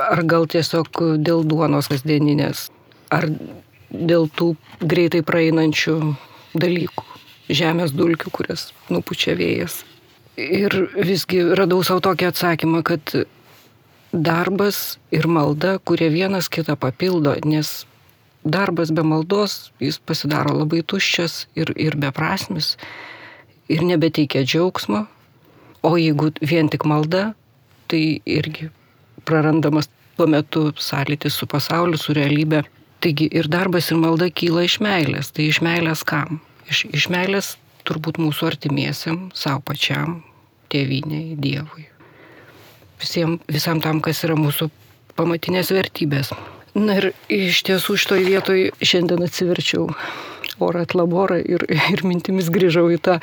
ar 0.01 0.23
gal 0.25 0.49
tiesiog 0.49 1.03
dėl 1.21 1.45
duonos 1.45 1.91
kasdieninės, 1.93 2.71
ar 3.13 3.29
dėl 3.93 4.31
tų 4.33 4.55
greitai 4.81 5.21
praeinančių 5.27 5.99
dalykų, 6.57 7.05
žemės 7.61 7.93
dulkių, 7.93 8.33
kurias 8.33 8.71
nupučia 8.89 9.37
vėjas. 9.37 9.83
Ir 10.39 10.71
visgi 10.95 11.43
radau 11.59 11.83
savo 11.83 12.03
tokį 12.05 12.29
atsakymą, 12.31 12.85
kad 12.87 13.11
darbas 14.13 14.99
ir 15.11 15.27
malda, 15.27 15.79
kurie 15.83 16.09
vienas 16.15 16.47
kitą 16.47 16.77
papildo, 16.79 17.35
nes 17.45 17.83
darbas 18.47 18.93
be 18.95 19.03
maldos, 19.03 19.73
jis 19.83 19.99
pasidaro 19.99 20.55
labai 20.61 20.85
tuščias 20.87 21.49
ir, 21.59 21.75
ir 21.75 21.99
beprasmis 21.99 22.77
ir 23.69 23.85
nebeteikia 23.85 24.45
džiaugsmo, 24.47 25.05
o 25.83 25.91
jeigu 26.01 26.33
vien 26.41 26.69
tik 26.73 26.87
malda, 26.89 27.33
tai 27.89 28.21
irgi 28.27 28.71
prarandamas 29.29 29.91
tuo 30.17 30.27
metu 30.27 30.69
sąlytis 30.75 31.37
su 31.39 31.47
pasauliu, 31.47 32.01
su 32.01 32.17
realybė. 32.17 32.65
Taigi 33.05 33.29
ir 33.31 33.47
darbas 33.47 33.93
ir 33.93 34.01
malda 34.03 34.31
kyla 34.35 34.65
iš 34.67 34.81
meilės. 34.83 35.31
Tai 35.31 35.47
iš 35.47 35.61
meilės 35.63 36.03
kam? 36.03 36.41
Iš, 36.67 36.89
iš 36.91 37.07
meilės 37.13 37.53
turbūt 37.87 38.19
mūsų 38.19 38.49
artimiesiam, 38.49 39.29
savo 39.37 39.63
pačiam, 39.69 40.19
tėviniai, 40.73 41.37
Dievui. 41.41 41.87
Visiem, 42.99 43.39
visam 43.51 43.83
tam, 43.83 44.03
kas 44.03 44.25
yra 44.27 44.37
mūsų 44.39 44.71
pamatinės 45.19 45.71
vertybės. 45.75 46.33
Na 46.79 46.99
ir 47.01 47.13
iš 47.33 47.63
tiesų 47.67 47.97
šitoj 47.99 48.25
vietoj 48.27 48.65
šiandien 48.85 49.23
atsiverčiau 49.27 49.89
orą 50.63 50.83
atlaborą 50.87 51.39
ir, 51.43 51.65
ir 51.71 52.03
mintimis 52.07 52.51
grįžau 52.55 52.89
į 52.95 52.99
tą, 53.03 53.19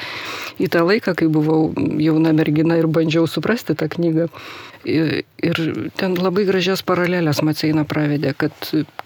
į 0.61 0.69
tą 0.71 0.85
laiką, 0.87 1.15
kai 1.19 1.27
buvau 1.31 1.73
jauna 2.01 2.31
mergina 2.35 2.79
ir 2.79 2.87
bandžiau 2.87 3.27
suprasti 3.27 3.75
tą 3.77 3.89
knygą. 3.91 4.29
Ir, 4.85 5.23
ir 5.43 5.61
ten 5.97 6.15
labai 6.19 6.45
gražias 6.47 6.83
paralelės 6.85 7.41
Maceina 7.45 7.85
pravedė, 7.89 8.35
kad 8.37 8.53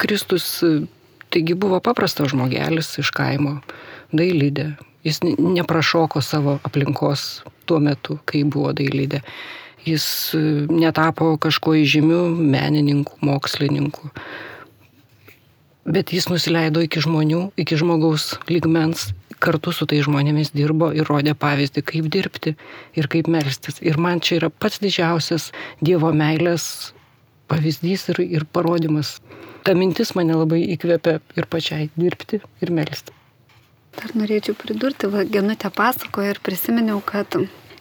Kristus 0.02 0.50
taigi 1.34 1.56
buvo 1.56 1.80
paprastas 1.84 2.34
žmogelis 2.34 2.98
iš 3.02 3.14
kaimo, 3.16 3.60
dailydė. 4.12 4.74
Jis 5.08 5.22
neprašoko 5.24 6.22
savo 6.22 6.58
aplinkos 6.68 7.44
tuo 7.70 7.80
metu, 7.80 8.20
kai 8.28 8.44
buvo 8.44 8.74
dailydė. 8.76 9.22
Jis 9.88 10.06
netapo 10.70 11.32
kažkuo 11.40 11.78
įžymiu 11.80 12.26
menininku, 12.36 13.16
mokslininku 13.24 14.12
bet 15.90 16.14
jis 16.14 16.30
nusileido 16.30 16.84
iki 16.86 17.02
žmonių, 17.04 17.50
iki 17.60 17.78
žmogaus 17.80 18.36
lygmens, 18.50 19.10
kartu 19.42 19.74
su 19.74 19.88
tai 19.90 20.02
žmonėmis 20.06 20.52
dirbo 20.54 20.92
ir 20.96 21.08
rodė 21.10 21.34
pavyzdį, 21.40 21.84
kaip 21.90 22.10
dirbti 22.14 22.56
ir 23.00 23.10
kaip 23.12 23.30
melstis. 23.32 23.80
Ir 23.82 23.98
man 24.02 24.22
čia 24.22 24.40
yra 24.42 24.50
pats 24.52 24.82
didžiausias 24.84 25.50
Dievo 25.82 26.12
meilės 26.14 26.94
pavyzdys 27.50 28.10
ir, 28.14 28.24
ir 28.40 28.46
parodimas. 28.46 29.18
Ta 29.66 29.74
mintis 29.76 30.14
mane 30.16 30.36
labai 30.38 30.62
įkvėpia 30.76 31.20
ir 31.40 31.48
pačiai 31.50 31.90
dirbti 31.98 32.44
ir 32.62 32.76
melstis. 32.76 33.19
Dar 33.98 34.14
norėčiau 34.18 34.58
pridurti, 34.58 35.10
va, 35.10 35.26
Genutė 35.26 35.72
pasakoja 35.74 36.36
ir 36.36 36.40
prisiminiau, 36.46 37.02
kad 37.06 37.34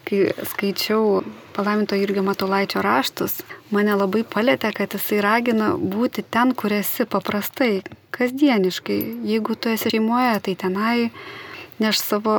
kai 0.08 0.30
skaičiau 0.48 1.20
palaiminto 1.52 1.98
Jurgio 1.98 2.22
Matulaičio 2.24 2.80
raštus, 2.84 3.42
mane 3.74 3.92
labai 3.92 4.22
palėtė, 4.24 4.70
kad 4.76 4.94
jisai 4.96 5.20
ragina 5.24 5.74
būti 5.76 6.24
ten, 6.24 6.54
kur 6.56 6.72
esi 6.72 7.04
paprastai, 7.04 7.82
kasdieniškai. 8.16 8.98
Jeigu 9.28 9.56
tu 9.58 9.72
esi 9.74 9.92
šeimoje, 9.92 10.38
tai 10.46 10.54
tenai 10.62 10.96
neš 11.82 12.00
savo 12.00 12.38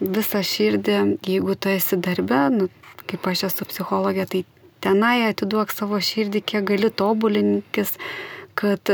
visą 0.00 0.42
širdį, 0.44 0.98
jeigu 1.24 1.56
tu 1.56 1.72
esi 1.72 1.96
darbe, 1.96 2.42
nu, 2.52 2.68
kaip 3.08 3.30
aš 3.32 3.46
esu 3.48 3.68
psichologė, 3.70 4.26
tai 4.28 4.42
tenai 4.84 5.30
atiduok 5.30 5.72
savo 5.72 6.00
širdį, 6.02 6.42
kiek 6.52 6.66
gali 6.68 6.92
tobulinkis, 6.92 7.96
kad 8.58 8.92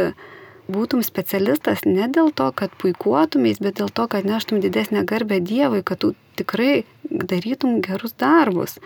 būtum 0.71 1.03
specialistas 1.03 1.85
ne 1.87 2.07
dėl 2.13 2.31
to, 2.35 2.49
kad 2.55 2.75
puikuotumės, 2.81 3.61
bet 3.63 3.81
dėl 3.81 3.91
to, 3.91 4.07
kad 4.11 4.27
neštum 4.29 4.61
didesnę 4.63 5.05
garbę 5.09 5.41
Dievui, 5.43 5.83
kad 5.83 6.03
tu 6.05 6.13
tikrai 6.39 6.85
darytum 7.11 7.81
gerus 7.85 8.15
darbus. 8.19 8.79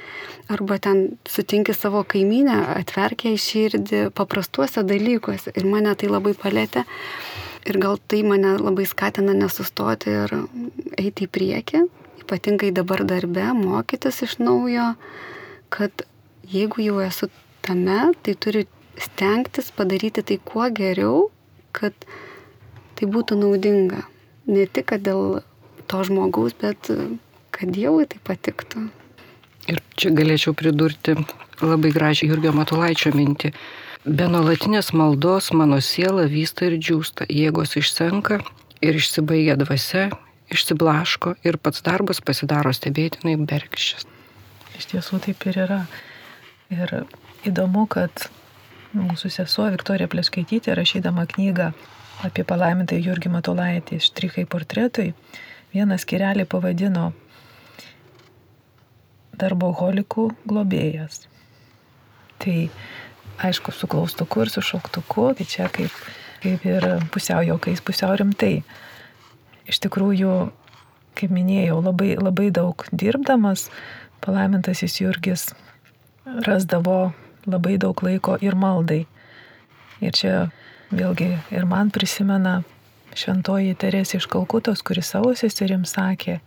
Arba 0.49 0.79
ten 0.79 1.19
sutinki 1.29 1.75
savo 1.77 2.03
kaiminę, 2.05 2.57
atverkia 2.81 3.35
į 3.35 3.43
širdį 3.43 4.03
paprastuose 4.17 4.83
dalykuose. 4.87 5.53
Ir 5.55 5.69
mane 5.69 5.95
tai 5.95 6.11
labai 6.11 6.35
palėtė. 6.39 6.87
Ir 7.67 7.81
gal 7.83 7.99
tai 7.99 8.23
mane 8.23 8.57
labai 8.63 8.87
skatina 8.87 9.35
nesustoti 9.35 10.13
ir 10.15 10.35
eiti 10.97 11.27
į 11.27 11.33
priekį, 11.35 11.81
ypatingai 12.23 12.71
dabar 12.75 13.03
darbe, 13.07 13.49
mokytis 13.59 14.23
iš 14.23 14.39
naujo, 14.39 14.93
kad 15.75 16.07
jeigu 16.47 16.85
jau 16.85 17.01
esu 17.03 17.29
tame, 17.67 18.13
tai 18.23 18.37
turiu 18.39 18.69
stengtis 19.03 19.73
padaryti 19.75 20.23
tai 20.23 20.39
kuo 20.39 20.69
geriau, 20.71 21.27
kad 21.77 22.09
tai 22.97 23.09
būtų 23.13 23.39
naudinga. 23.41 24.05
Ne 24.47 24.67
tik 24.71 24.95
dėl 25.03 25.41
to 25.91 26.03
žmogaus, 26.07 26.55
bet 26.59 26.91
kad 27.57 27.73
Dievui 27.73 28.07
tai 28.11 28.21
patiktų. 28.25 28.87
Ir 29.67 29.83
čia 29.99 30.13
galėčiau 30.15 30.55
pridurti 30.55 31.17
labai 31.63 31.91
gražią 31.95 32.29
Jurgio 32.31 32.53
Matulaičio 32.55 33.11
mintį. 33.17 33.51
Be 34.07 34.29
nuolatinės 34.31 34.93
maldos 34.95 35.51
mano 35.51 35.81
siela 35.83 36.29
vysta 36.31 36.69
ir 36.69 36.77
džiūsta, 36.79 37.27
jėgos 37.27 37.75
išsenka 37.81 38.39
ir 38.85 38.99
išsibaigia 39.01 39.57
dvasia, 39.59 40.11
išsiblaško 40.55 41.35
ir 41.43 41.59
pats 41.59 41.83
darbas 41.83 42.23
pasidaro 42.23 42.71
stebėtinai 42.77 43.35
bergščias. 43.43 44.07
Iš 44.79 44.91
tiesų 44.93 45.19
taip 45.27 45.43
ir 45.51 45.59
yra. 45.65 45.81
Ir 46.71 46.93
įdomu, 47.47 47.87
kad 47.91 48.29
mūsų 48.97 49.31
sesuo 49.33 49.69
Viktorija 49.75 50.09
Pleskaitytė, 50.11 50.75
rašydama 50.79 51.27
knygą 51.35 51.71
apie 52.25 52.45
palaimintą 52.49 52.97
Jurgį 52.97 53.31
Matulaitį 53.35 54.01
štrichai 54.01 54.47
portretui, 54.49 55.13
vieną 55.75 55.99
skirelį 56.01 56.47
pavadino 56.49 57.11
darboholikų 59.37 60.31
globėjas. 60.49 61.27
Tai 62.41 62.57
aišku, 63.45 63.73
su 63.73 63.89
klaustuku 63.91 64.45
ir 64.45 64.53
su 64.53 64.65
šauktuku, 64.65 65.29
tai 65.37 65.49
čia 65.49 65.69
kaip, 65.73 65.93
kaip 66.45 66.65
ir 66.69 66.89
pusiau 67.13 67.45
jokais, 67.45 67.85
pusiau 67.85 68.17
rimtai. 68.17 68.63
Iš 69.69 69.83
tikrųjų, 69.85 70.33
kaip 71.19 71.33
minėjau, 71.35 71.83
labai, 71.85 72.15
labai 72.17 72.49
daug 72.55 72.87
dirbdamas, 72.93 73.69
palaimintasis 74.25 75.01
Jurgis 75.03 75.51
rasdavo 76.47 77.13
labai 77.47 77.77
daug 77.83 78.03
laiko 78.03 78.37
ir 78.43 78.57
maldai. 78.59 79.05
Ir 80.05 80.13
čia 80.13 80.47
vėlgi 80.93 81.31
ir 81.55 81.67
man 81.69 81.91
prisimena 81.95 82.61
šventoji 83.17 83.77
Teresė 83.81 84.21
iš 84.21 84.27
Kalkutos, 84.31 84.83
kuris 84.85 85.11
savo 85.15 85.33
seserim 85.39 85.87
sakė, 85.89 86.41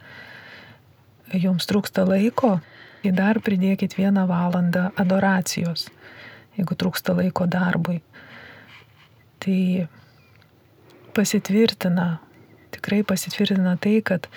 jums 1.34 1.66
trūksta 1.70 2.06
laiko, 2.08 2.60
tai 3.02 3.14
dar 3.16 3.40
pridėkit 3.44 3.96
vieną 3.98 4.28
valandą 4.30 4.90
adoracijos, 5.00 5.88
jeigu 6.58 6.78
trūksta 6.78 7.16
laiko 7.18 7.48
darbui. 7.50 8.00
Tai 9.40 9.88
pasitvirtina, 11.16 12.20
tikrai 12.76 13.02
pasitvirtina 13.08 13.78
tai, 13.82 14.00
kad 14.06 14.28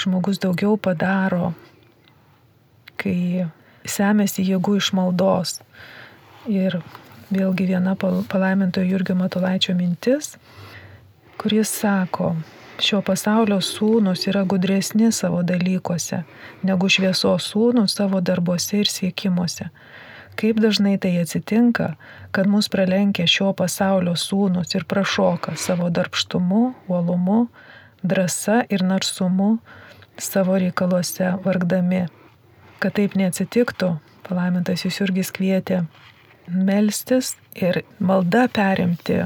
žmogus 0.00 0.40
daugiau 0.40 0.78
padaro, 0.80 1.52
kai 2.96 3.46
semėsi 3.90 4.44
jėgų 4.46 4.76
iš 4.80 4.92
maldos, 4.96 5.60
Ir 6.46 6.78
vėlgi 7.34 7.66
viena 7.66 7.96
palaiminto 7.98 8.82
Jurgio 8.86 9.16
Matulaičio 9.18 9.74
mintis, 9.74 10.36
kuris 11.40 11.72
sako, 11.74 12.36
šio 12.78 13.00
pasaulio 13.02 13.58
sūnus 13.58 14.28
yra 14.30 14.44
gudresni 14.46 15.10
savo 15.12 15.42
dalykuose 15.42 16.22
negu 16.62 16.90
šviesos 16.92 17.48
sūnus 17.50 17.96
savo 17.98 18.20
darbuose 18.20 18.78
ir 18.84 18.90
siekimuose. 18.90 19.70
Kaip 20.38 20.60
dažnai 20.62 20.98
tai 21.02 21.16
atsitinka, 21.18 21.94
kad 22.30 22.46
mus 22.46 22.68
pralenkia 22.70 23.26
šio 23.26 23.50
pasaulio 23.58 24.14
sūnus 24.14 24.76
ir 24.76 24.84
prašoka 24.86 25.56
savo 25.58 25.88
darbštumu, 25.90 26.62
uolumu, 26.86 27.48
drąsa 28.04 28.62
ir 28.70 28.86
narsumu 28.86 29.56
savo 30.18 30.60
reikaluose 30.62 31.32
vargdami. 31.42 32.04
Kad 32.82 32.96
taip 32.98 33.16
neatsitiktų, 33.16 33.94
palaimintas 34.26 34.84
jūs 34.84 35.00
irgi 35.04 35.24
kvietė 35.38 35.84
melstis 36.46 37.34
ir 37.56 37.82
malda 37.98 38.46
perimti 38.52 39.22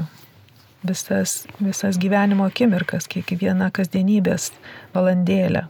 visas, 0.87 1.45
visas 1.59 1.99
gyvenimo 2.01 2.47
akimirkas, 2.49 3.07
kiekvieną 3.11 3.69
kasdienybės 3.75 4.51
valandėlę. 4.95 5.67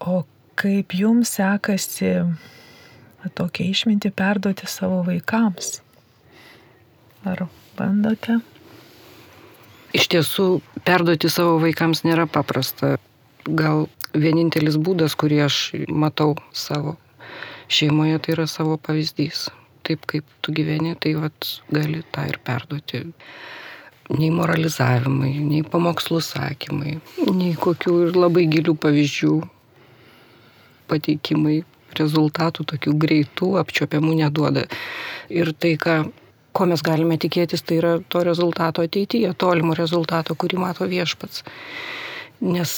O 0.00 0.24
kaip 0.58 0.94
jums 0.96 1.36
sekasi 1.38 2.12
tokia 3.36 3.70
išminti 3.70 4.12
perduoti 4.14 4.68
savo 4.70 5.02
vaikams? 5.06 5.80
Ar 7.26 7.46
bandote? 7.78 8.38
Iš 9.96 10.08
tiesų, 10.12 10.46
perduoti 10.86 11.30
savo 11.32 11.56
vaikams 11.62 12.04
nėra 12.06 12.26
paprasta. 12.30 12.96
Gal 13.46 13.86
vienintelis 14.22 14.80
būdas, 14.80 15.14
kurį 15.18 15.44
aš 15.46 15.60
matau 15.90 16.34
savo 16.52 16.96
šeimoje, 17.68 18.18
tai 18.24 18.36
yra 18.36 18.48
savo 18.50 18.76
pavyzdys 18.78 19.48
taip, 19.86 20.06
kaip 20.10 20.26
tu 20.42 20.54
gyveni, 20.54 20.94
tai 20.98 21.14
vat, 21.20 21.50
gali 21.72 22.02
tą 22.14 22.26
ir 22.30 22.40
perduoti. 22.46 23.04
Nei 24.16 24.30
moralizavimai, 24.30 25.32
nei 25.42 25.64
pamokslų 25.66 26.20
sakymai, 26.22 26.98
nei 27.34 27.54
kokių 27.58 27.94
ir 28.04 28.18
labai 28.18 28.44
gilių 28.50 28.76
pavyzdžių 28.82 29.32
pateikimai 30.90 31.56
rezultatų 31.98 32.66
tokių 32.70 32.94
greitų, 33.02 33.50
apčiopiamų 33.62 34.14
neduoda. 34.20 34.66
Ir 35.34 35.50
tai, 35.58 35.74
ką, 35.82 35.96
ko 36.54 36.68
mes 36.70 36.84
galime 36.86 37.18
tikėtis, 37.18 37.66
tai 37.66 37.80
yra 37.80 37.96
to 38.12 38.22
rezultato 38.26 38.86
ateityje, 38.86 39.32
tolimo 39.42 39.74
rezultato, 39.74 40.38
kurį 40.38 40.62
mato 40.62 40.86
viešpats. 40.86 41.42
Nes 42.46 42.76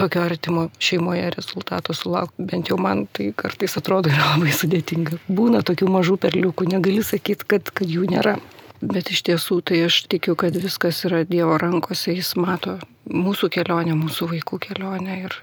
tokio 0.00 0.22
artimo 0.24 0.68
šeimoje 0.80 1.28
rezultato 1.34 1.94
sulaukti. 1.96 2.46
Bent 2.50 2.70
jau 2.72 2.78
man 2.80 3.04
tai 3.12 3.30
kartais 3.36 3.76
atrodo 3.80 4.12
yra 4.12 4.32
labai 4.32 4.54
sudėtinga. 4.56 5.20
Būna 5.28 5.60
tokių 5.66 5.90
mažų 5.92 6.16
perliukų, 6.22 6.70
negali 6.72 7.04
sakyti, 7.04 7.48
kad, 7.52 7.68
kad 7.76 7.90
jų 7.90 8.08
nėra. 8.10 8.38
Bet 8.80 9.10
iš 9.12 9.20
tiesų 9.28 9.58
tai 9.68 9.82
aš 9.84 10.06
tikiu, 10.08 10.32
kad 10.40 10.56
viskas 10.56 11.02
yra 11.04 11.20
Dievo 11.28 11.58
rankose, 11.60 12.14
Jis 12.16 12.32
mato 12.40 12.78
mūsų 13.12 13.50
kelionę, 13.52 13.92
mūsų 13.98 14.30
vaikų 14.30 14.60
kelionę 14.70 15.18
ir, 15.26 15.36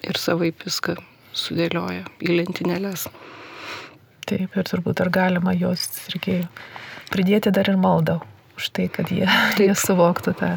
ir 0.00 0.20
savaip 0.20 0.64
viską 0.64 0.96
sudėlioja 1.36 2.06
į 2.24 2.38
lentynėlės. 2.38 3.10
Taip, 4.24 4.56
ir 4.56 4.68
turbūt 4.70 5.04
ar 5.04 5.12
galima 5.12 5.52
jos 5.52 5.84
irgi 6.08 6.40
pridėti 7.12 7.52
dar 7.52 7.68
ir 7.68 7.76
maldą 7.76 8.22
už 8.56 8.70
tai, 8.72 8.88
kad 8.88 9.12
jie, 9.12 9.26
Taip. 9.26 9.64
jie 9.66 9.76
suvoktų 9.76 10.34
tą, 10.40 10.50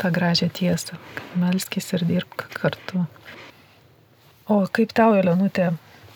tą 0.00 0.10
gražią 0.14 0.48
tiesą. 0.54 0.98
Melskis 1.36 1.92
ir 1.96 2.04
dirbk 2.08 2.48
kartu. 2.54 3.04
O 4.48 4.62
kaip 4.72 4.94
tau, 4.96 5.12
Elenutė, 5.18 5.72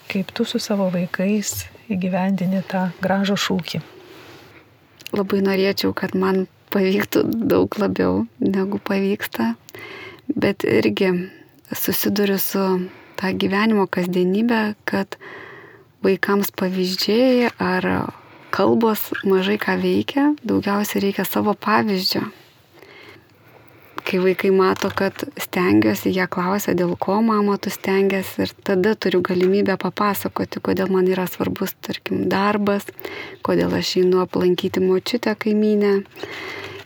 kaip 0.09 0.33
tu 0.33 0.47
su 0.49 0.61
savo 0.63 0.89
vaikais 0.95 1.67
įgyvendini 1.93 2.63
tą 2.71 2.87
gražų 3.05 3.37
šūkį? 3.47 3.83
Labai 5.13 5.43
norėčiau, 5.45 5.93
kad 5.93 6.17
man 6.17 6.47
pavyktų 6.73 7.27
daug 7.51 7.77
labiau 7.77 8.23
negu 8.41 8.81
pavyksta, 8.81 9.53
bet 10.33 10.65
irgi 10.65 11.13
susiduriu 11.77 12.39
su 12.41 12.65
tą 13.21 13.33
gyvenimo 13.37 13.85
kasdienybę, 13.93 14.75
kad 14.89 15.19
vaikams 16.03 16.51
pavyzdžiai 16.57 17.53
ar 17.61 17.89
kalbos 18.53 19.11
mažai 19.25 19.59
ką 19.61 19.77
veikia, 19.81 20.31
daugiausiai 20.45 21.05
reikia 21.07 21.29
savo 21.29 21.55
pavyzdžio. 21.55 22.25
Kai 24.03 24.19
vaikai 24.19 24.51
mato, 24.51 24.91
kad 24.95 25.25
stengiuosi, 25.39 26.11
jie 26.11 26.27
klausia, 26.27 26.75
dėl 26.75 26.97
ko 27.01 27.21
mama 27.23 27.55
tu 27.63 27.71
stengiasi 27.71 28.43
ir 28.45 28.53
tada 28.67 28.97
turiu 28.99 29.23
galimybę 29.25 29.77
papasakoti, 29.79 30.61
kodėl 30.65 30.91
man 30.91 31.07
yra 31.07 31.29
svarbus, 31.31 31.77
tarkim, 31.87 32.27
darbas, 32.33 32.89
kodėl 33.47 33.73
aš 33.79 33.95
einu 34.03 34.25
aplankyti 34.25 34.83
močiutę 34.83 35.37
kaiminę 35.39 35.95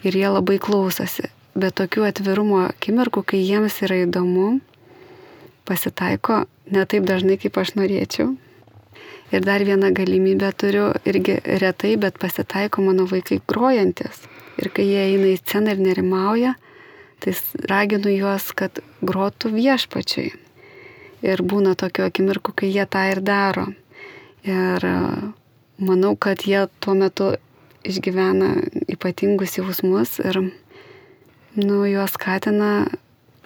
ir 0.05 0.21
jie 0.21 0.29
labai 0.29 0.61
klausosi. 0.63 1.31
Bet 1.57 1.79
tokių 1.81 2.05
atvirumo 2.11 2.67
akimirkų, 2.67 3.25
kai 3.33 3.41
jiems 3.41 3.81
yra 3.87 4.03
įdomu, 4.05 4.59
pasitaiko 5.65 6.45
ne 6.69 6.85
taip 6.85 7.09
dažnai, 7.09 7.41
kaip 7.41 7.57
aš 7.63 7.79
norėčiau, 7.81 8.35
Ir 9.33 9.43
dar 9.43 9.65
vieną 9.65 9.91
galimybę 9.91 10.53
turiu, 10.55 10.93
irgi 11.05 11.41
retai, 11.45 11.97
bet 11.99 12.19
pasitaiko 12.23 12.83
mano 12.83 13.09
vaikai 13.11 13.41
grojantis. 13.51 14.23
Ir 14.63 14.71
kai 14.71 14.87
jie 14.87 15.01
eina 15.03 15.33
į 15.33 15.41
sceną 15.41 15.75
ir 15.75 15.81
nerimauja, 15.83 16.53
tai 17.23 17.35
raginu 17.71 18.13
juos, 18.13 18.51
kad 18.57 18.81
grotų 19.05 19.53
viešpačiai. 19.55 20.35
Ir 21.27 21.43
būna 21.43 21.75
tokio 21.79 22.07
akimirkų, 22.07 22.53
kai 22.61 22.71
jie 22.71 22.85
tą 22.91 23.07
ir 23.11 23.23
daro. 23.25 23.67
Ir 24.47 24.85
e, 24.85 24.97
manau, 25.83 26.13
kad 26.15 26.45
jie 26.47 26.67
tuo 26.81 26.95
metu 26.95 27.33
išgyvena 27.87 28.53
ypatingus 28.93 29.57
jausmus 29.59 30.19
ir 30.23 30.43
nu, 31.57 31.83
juos 31.89 32.15
skatina 32.15 32.87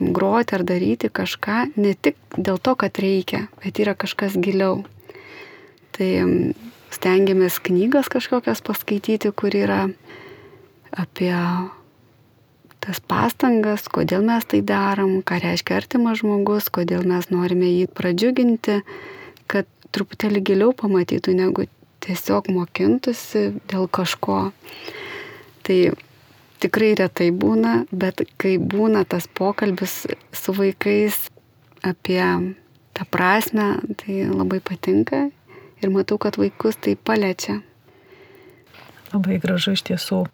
groti 0.01 0.57
ar 0.57 0.65
daryti 0.65 1.11
kažką 1.13 1.77
ne 1.77 1.95
tik 1.95 2.17
dėl 2.37 2.59
to, 2.59 2.75
kad 2.75 2.99
reikia, 2.99 3.47
bet 3.61 3.81
yra 3.83 3.95
kažkas 3.95 4.39
giliau. 4.41 4.83
Tai 5.97 6.11
stengiamės 6.95 7.61
knygas 7.63 8.09
kažkokias 8.13 8.65
paskaityti, 8.65 9.31
kur 9.37 9.55
yra 9.55 9.83
apie 10.91 11.35
tas 12.81 13.01
pastangas, 13.01 13.87
kodėl 13.93 14.25
mes 14.27 14.47
tai 14.49 14.63
darom, 14.67 15.21
ką 15.27 15.41
reiškia 15.43 15.77
artimas 15.81 16.23
žmogus, 16.23 16.71
kodėl 16.73 17.05
mes 17.09 17.29
norime 17.33 17.69
jį 17.69 17.89
pradžiuginti, 17.97 18.81
kad 19.51 19.69
truputėlį 19.95 20.43
giliau 20.47 20.75
pamatytų, 20.77 21.35
negu 21.37 21.67
tiesiog 22.05 22.49
mokintųsi 22.55 23.51
dėl 23.71 23.89
kažko. 23.93 24.39
Tai 25.67 25.79
tikrai 26.63 26.95
retai 26.99 27.31
būna, 27.33 27.85
bet 27.93 28.25
kai 28.41 28.57
būna 28.59 29.05
tas 29.09 29.29
pokalbis 29.29 30.07
su 30.33 30.57
vaikais 30.57 31.29
apie 31.87 32.23
tą 32.97 33.07
prasme, 33.09 33.73
tai 34.01 34.25
labai 34.29 34.61
patinka 34.61 35.29
ir 35.81 35.93
matau, 35.93 36.19
kad 36.21 36.37
vaikus 36.41 36.77
tai 36.81 36.97
paliečia. 36.97 37.61
Labai 39.11 39.41
gražu 39.43 39.75
iš 39.75 39.85
tiesų. 39.89 40.25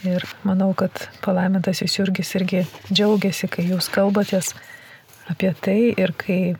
Ir 0.00 0.24
manau, 0.48 0.70
kad 0.72 0.96
palaimintasis 1.20 1.98
Jurgis 1.98 2.30
irgi 2.38 2.62
džiaugiasi, 2.88 3.50
kai 3.52 3.66
jūs 3.68 3.90
kalbatės 3.92 4.54
apie 5.28 5.50
tai 5.60 5.92
ir 5.92 6.14
kai 6.16 6.54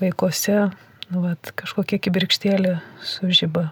vaikose 0.00 0.70
nu, 1.12 1.20
vat, 1.20 1.52
kažkokie 1.52 1.98
kibirkštėlė 2.00 2.78
sužyba. 3.04 3.66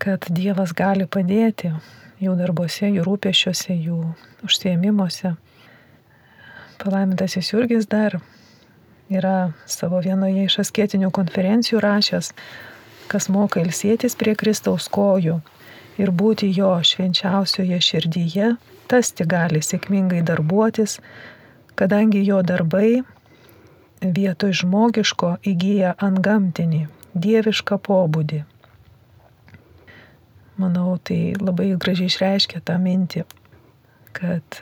Kad 0.00 0.30
Dievas 0.32 0.72
gali 0.72 1.04
padėti 1.04 1.74
jų 2.24 2.38
darbuose, 2.40 2.88
jų 2.88 3.04
rūpešiuose, 3.04 3.76
jų 3.76 4.00
užsiemimuose. 4.48 5.36
Palaimintasis 6.80 7.52
Jurgis 7.52 7.84
dar 7.84 8.16
yra 9.12 9.52
savo 9.68 10.00
vienoje 10.00 10.48
iš 10.48 10.62
asketinių 10.64 11.12
konferencijų 11.12 11.84
rašęs, 11.84 12.32
kas 13.12 13.28
moka 13.28 13.60
ilsėtis 13.60 14.16
prie 14.16 14.32
Kristaus 14.40 14.88
kojų 14.88 15.42
ir 16.00 16.10
būti 16.10 16.48
jo 16.56 16.72
švenčiausioje 16.84 17.80
širdyje, 17.80 18.54
tas 18.88 19.12
tik 19.16 19.28
gali 19.32 19.62
sėkmingai 19.64 20.22
darbuotis, 20.26 20.98
kadangi 21.76 22.22
jo 22.24 22.40
darbai 22.46 23.02
vietoj 24.02 24.52
žmogiško 24.62 25.36
įgyja 25.46 25.94
antgamtinį, 26.02 26.86
dievišką 27.14 27.78
pobūdį. 27.86 28.42
Manau, 30.60 30.98
tai 31.00 31.34
labai 31.40 31.72
gražiai 31.80 32.10
išreiškia 32.10 32.60
tą 32.66 32.76
mintį, 32.82 33.24
kad 34.12 34.60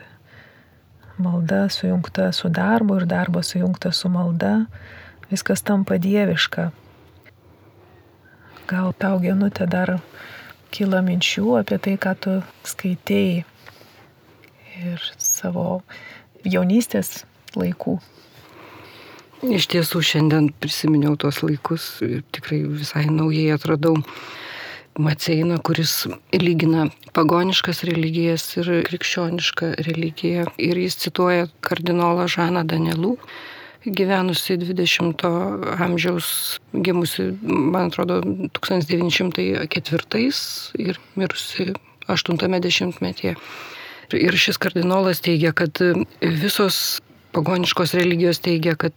malda 1.21 1.69
sujungta 1.69 2.31
su 2.33 2.49
darbu 2.49 3.01
ir 3.01 3.07
darbas 3.11 3.53
sujungta 3.53 3.93
su 3.93 4.09
malda, 4.09 4.67
viskas 5.33 5.63
tampa 5.67 5.99
dieviška. 5.99 6.71
Gal 8.71 8.95
tau 9.03 9.19
genutė 9.19 9.67
dar 9.67 9.99
kyla 10.75 11.03
minčių 11.07 11.59
apie 11.61 11.79
tai, 11.83 11.97
ką 12.01 12.15
tu 12.23 12.37
skaitėjai 12.69 13.45
ir 14.81 15.11
savo 15.19 15.83
jaunystės 16.47 17.25
laikų. 17.59 17.99
Iš 19.41 19.71
tiesų 19.73 20.03
šiandien 20.05 20.51
prisiminiau 20.61 21.17
tuos 21.21 21.41
laikus 21.41 21.85
ir 22.05 22.21
tikrai 22.35 22.61
visai 22.69 23.07
naujai 23.09 23.55
atradau 23.55 23.97
Maceina, 25.01 25.57
kuris 25.65 26.05
lygina 26.35 26.89
pagoniškas 27.17 27.85
religijas 27.89 28.45
ir 28.61 28.69
krikščionišką 28.89 29.71
religiją. 29.87 30.45
Ir 30.61 30.81
jis 30.83 30.99
cituoja 31.01 31.47
kardinolą 31.65 32.27
Žaną 32.29 32.67
Danelų, 32.69 33.15
gyvenusi 33.85 34.57
20-o 34.61 35.31
amžiaus, 35.81 36.61
gimusi, 36.73 37.31
man 37.43 37.89
atrodo, 37.89 38.21
1904 38.61 40.33
ir 40.79 41.01
mirusi 41.17 41.73
80-metyje. 42.09 43.37
Ir 44.19 44.35
šis 44.35 44.59
kardinolas 44.59 45.23
teigia, 45.23 45.53
kad 45.55 45.79
visos 46.21 47.01
pagoniškos 47.33 47.95
religijos 47.95 48.43
teigia, 48.43 48.75
kad 48.75 48.93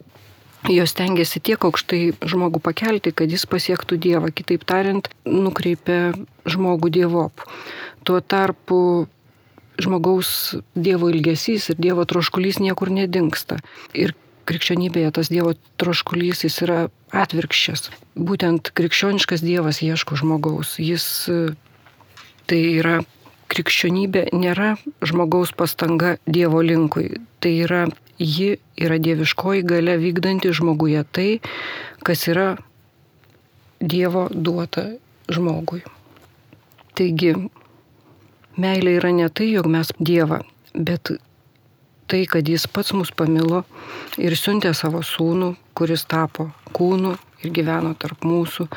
jos 0.68 0.94
tengiasi 0.96 1.40
tiek 1.44 1.64
aukštai 1.64 2.14
žmogų 2.24 2.60
pakelti, 2.64 3.12
kad 3.12 3.30
jis 3.30 3.46
pasiektų 3.46 3.98
Dievą. 4.00 4.32
Kitaip 4.34 4.64
tariant, 4.66 5.08
nukreipia 5.28 6.12
žmogų 6.48 6.90
Dievop. 6.90 7.44
Tuo 8.04 8.20
tarpu 8.20 9.06
žmogaus 9.80 10.56
Dievo 10.74 11.10
ilgesys 11.12 11.70
ir 11.72 11.80
Dievo 11.80 12.04
troškulys 12.08 12.60
niekur 12.62 12.90
nedingsta. 12.94 13.60
Ir 13.94 14.14
krikščionybėje 14.48 15.14
tas 15.18 15.30
Dievo 15.32 15.54
troškulys 15.80 16.44
jis 16.46 16.60
yra 16.66 16.78
atvirkščias. 17.14 17.90
Būtent 18.14 18.72
krikščioniškas 18.76 19.44
Dievas 19.44 19.82
ieško 19.84 20.18
žmogaus. 20.20 20.76
Jis 20.82 21.06
tai 22.50 22.60
yra 22.78 23.00
krikščionybė 23.52 24.28
nėra 24.36 24.74
žmogaus 25.04 25.54
pastanga 25.56 26.16
Dievo 26.26 26.62
linkui. 26.64 27.20
Tai 27.40 27.52
yra 27.66 27.84
ji 28.18 28.56
yra 28.78 28.98
dieviškoji 28.98 29.64
gale 29.66 29.96
vykdanti 29.98 30.52
žmoguje 30.54 31.04
tai, 31.10 31.28
kas 32.02 32.28
yra 32.30 32.54
Dievo 33.80 34.28
duota 34.30 34.86
žmogui. 35.28 35.82
Taigi, 36.94 37.34
meilė 38.56 38.98
yra 39.00 39.10
ne 39.12 39.28
tai, 39.28 39.50
jog 39.50 39.66
mes 39.68 39.90
Dievą, 39.98 40.40
bet 40.72 41.10
tai, 42.10 42.24
kad 42.30 42.48
Jis 42.48 42.66
pats 42.70 42.94
mus 42.96 43.12
pamilo 43.14 43.64
ir 44.20 44.36
siuntė 44.38 44.74
savo 44.76 45.02
sūnų, 45.04 45.54
kuris 45.74 46.06
tapo 46.10 46.50
kūnu 46.76 47.14
ir 47.44 47.52
gyveno 47.54 47.94
tarp 47.98 48.24
mūsų, 48.26 48.68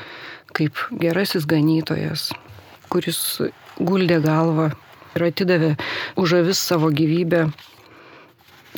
kaip 0.57 0.79
gerasis 1.01 1.45
ganytojas, 1.49 2.31
kuris 2.91 3.41
guldė 3.77 4.21
galvą 4.23 4.71
ir 5.15 5.27
atidavė 5.29 5.73
už 6.17 6.39
avis 6.41 6.61
savo 6.61 6.91
gyvybę 6.93 7.47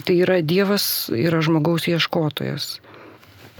Tai 0.06 0.16
yra 0.16 0.40
Dievas, 0.46 1.10
yra 1.12 1.42
žmogaus 1.44 1.88
ieškotojas. 1.90 2.80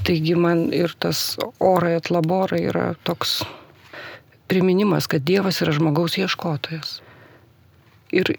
Taigi 0.08 0.36
man 0.40 0.70
ir 0.76 0.94
tas 0.96 1.36
orai 1.60 1.98
atlaborai 1.98 2.62
yra 2.70 2.94
toks 3.04 3.42
priminimas, 4.48 5.10
kad 5.12 5.26
Dievas 5.28 5.60
yra 5.64 5.74
žmogaus 5.76 6.16
ieškotojas. 6.22 7.00
Ir 8.16 8.32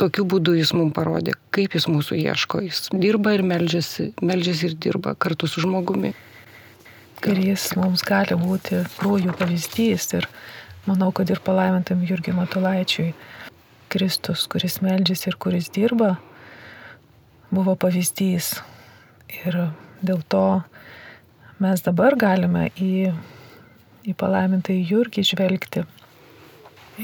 tokiu 0.00 0.24
būdu 0.28 0.54
jis 0.58 0.72
mums 0.76 0.94
parodė, 0.96 1.34
kaip 1.54 1.74
jis 1.76 1.86
mūsų 1.90 2.18
ieško. 2.22 2.62
Jis 2.66 2.88
dirba 2.92 3.34
ir 3.36 3.44
melžiasi, 3.46 4.10
melžiasi 4.24 4.70
ir 4.70 4.76
dirba 4.86 5.14
kartu 5.14 5.50
su 5.50 5.64
žmogumi. 5.64 6.14
Ir 7.28 7.42
jis 7.50 7.66
mums 7.76 8.04
gali 8.06 8.36
būti 8.40 8.80
krūjų 8.96 9.34
pavyzdys. 9.36 10.08
Ir 10.16 10.28
manau, 10.88 11.10
kad 11.12 11.30
ir 11.30 11.42
palaimintam 11.44 12.00
Jurgiui 12.08 12.36
Matulaičiui 12.38 13.12
Kristus, 13.92 14.46
kuris 14.48 14.80
melžiasi 14.84 15.28
ir 15.28 15.36
kuris 15.42 15.68
dirba, 15.74 16.14
buvo 17.52 17.76
pavyzdys. 17.76 18.54
Ir 19.44 19.58
dėl 20.00 20.24
to 20.32 20.44
mes 21.60 21.84
dabar 21.84 22.16
galime 22.16 22.70
į, 22.80 23.10
į 24.08 24.16
palaimintą 24.16 24.74
Jurgį 24.74 25.26
žvelgti 25.28 25.84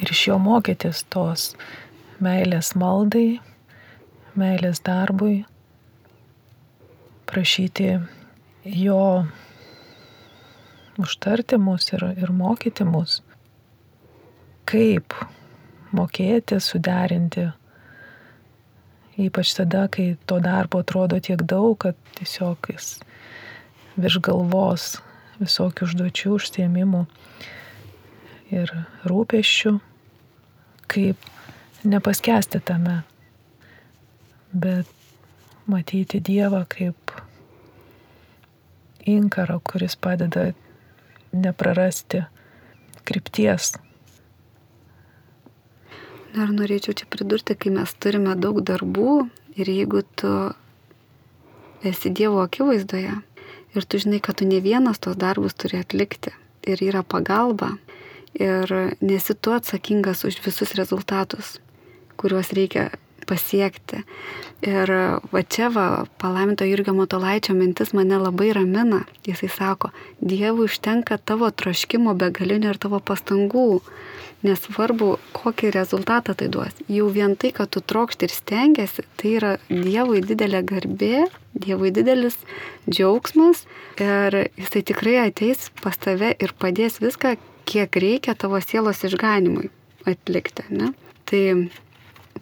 ir 0.01 0.13
iš 0.13 0.27
jo 0.29 0.39
mokytis 0.43 1.05
tos 1.13 1.53
meilės 2.23 2.73
maldai, 2.79 3.41
meilės 4.37 4.81
darbui, 4.85 5.45
prašyti 7.27 7.97
jo 8.65 9.27
užtarti 11.03 11.59
mus 11.61 11.91
ir, 11.93 12.05
ir 12.17 12.33
mokyti 12.33 12.87
mus, 12.89 13.21
kaip 14.69 15.17
mokėti 15.97 16.59
suderinti, 16.63 17.51
ypač 19.21 19.55
tada, 19.59 19.87
kai 19.93 20.15
to 20.29 20.41
darbo 20.45 20.81
atrodo 20.85 21.21
tiek 21.21 21.43
daug, 21.45 21.77
kad 21.85 21.97
tiesiog 22.19 22.73
jis 22.73 22.97
virš 23.97 24.21
galvos 24.25 24.89
visokių 25.41 25.89
užduočių, 25.89 26.35
užsiemimų 26.37 27.05
ir 28.57 28.73
rūpeščių, 29.09 29.73
kaip 30.93 31.33
nepaskesti 31.87 32.61
tame, 32.65 33.01
bet 34.53 34.91
matyti 35.67 36.21
Dievą 36.21 36.65
kaip 36.69 37.15
inkarą, 39.07 39.61
kuris 39.63 39.97
padeda 39.97 40.51
neprarasti 41.33 42.25
krypties. 43.07 43.75
Dar 46.37 46.53
norėčiau 46.53 46.93
čia 46.99 47.07
pridurti, 47.09 47.57
kai 47.57 47.73
mes 47.73 47.93
turime 48.03 48.35
daug 48.37 48.59
darbų 48.67 49.29
ir 49.57 49.71
jeigu 49.71 50.03
tu 50.21 50.33
esi 51.87 52.11
Dievo 52.11 52.43
akivaizdoje 52.45 53.15
ir 53.77 53.87
tu 53.87 54.01
žinai, 54.03 54.21
kad 54.21 54.41
tu 54.41 54.49
ne 54.49 54.61
vienas 54.61 55.01
tos 55.01 55.17
darbus 55.17 55.57
turi 55.57 55.81
atlikti 55.81 56.35
ir 56.67 56.83
yra 56.83 57.03
pagalba 57.07 57.77
ir 58.35 58.73
nesi 59.01 59.35
tu 59.35 59.55
atsakingas 59.57 60.25
už 60.29 60.43
visus 60.45 60.75
rezultatus, 60.77 61.57
kuriuos 62.21 62.53
reikia 62.57 62.91
pasiekti. 63.27 64.03
Ir 64.67 64.91
va 65.33 65.43
čia 65.43 65.69
va, 65.75 66.07
palaiminto 66.21 66.65
Jurgio 66.65 66.95
Matolaičio 66.97 67.55
mintis 67.59 67.93
mane 67.97 68.19
labai 68.21 68.53
ramina. 68.57 69.03
Jisai 69.27 69.51
sako, 69.53 69.91
Dievui 70.21 70.69
užtenka 70.71 71.19
tavo 71.19 71.51
troškimo 71.51 72.15
begalinio 72.17 72.73
ir 72.73 72.81
tavo 72.81 73.03
pastangų. 73.03 73.83
Nesvarbu, 74.47 75.17
kokį 75.35 75.73
rezultatą 75.75 76.35
tai 76.39 76.47
duos. 76.53 76.75
Jau 76.93 77.09
vien 77.11 77.35
tai, 77.41 77.51
kad 77.57 77.71
tu 77.73 77.81
trokšti 77.81 78.29
ir 78.29 78.35
stengiasi, 78.35 79.05
tai 79.19 79.33
yra 79.41 79.53
Dievui 79.69 80.21
didelė 80.23 80.61
garbė, 80.69 81.25
Dievui 81.57 81.91
didelis 81.91 82.37
džiaugsmas 82.87 83.65
ir 83.97 84.39
jisai 84.61 84.85
tikrai 84.93 85.17
ateis 85.25 85.71
pas 85.83 85.97
tave 85.99 86.35
ir 86.37 86.53
padės 86.61 87.01
viską, 87.03 87.35
kiek 87.67 87.99
reikia 87.99 88.37
tavo 88.39 88.61
sielos 88.63 89.03
išganimui 89.09 89.73
atlikti. 90.07 90.69
Ne? 90.71 90.93
Tai 91.27 91.43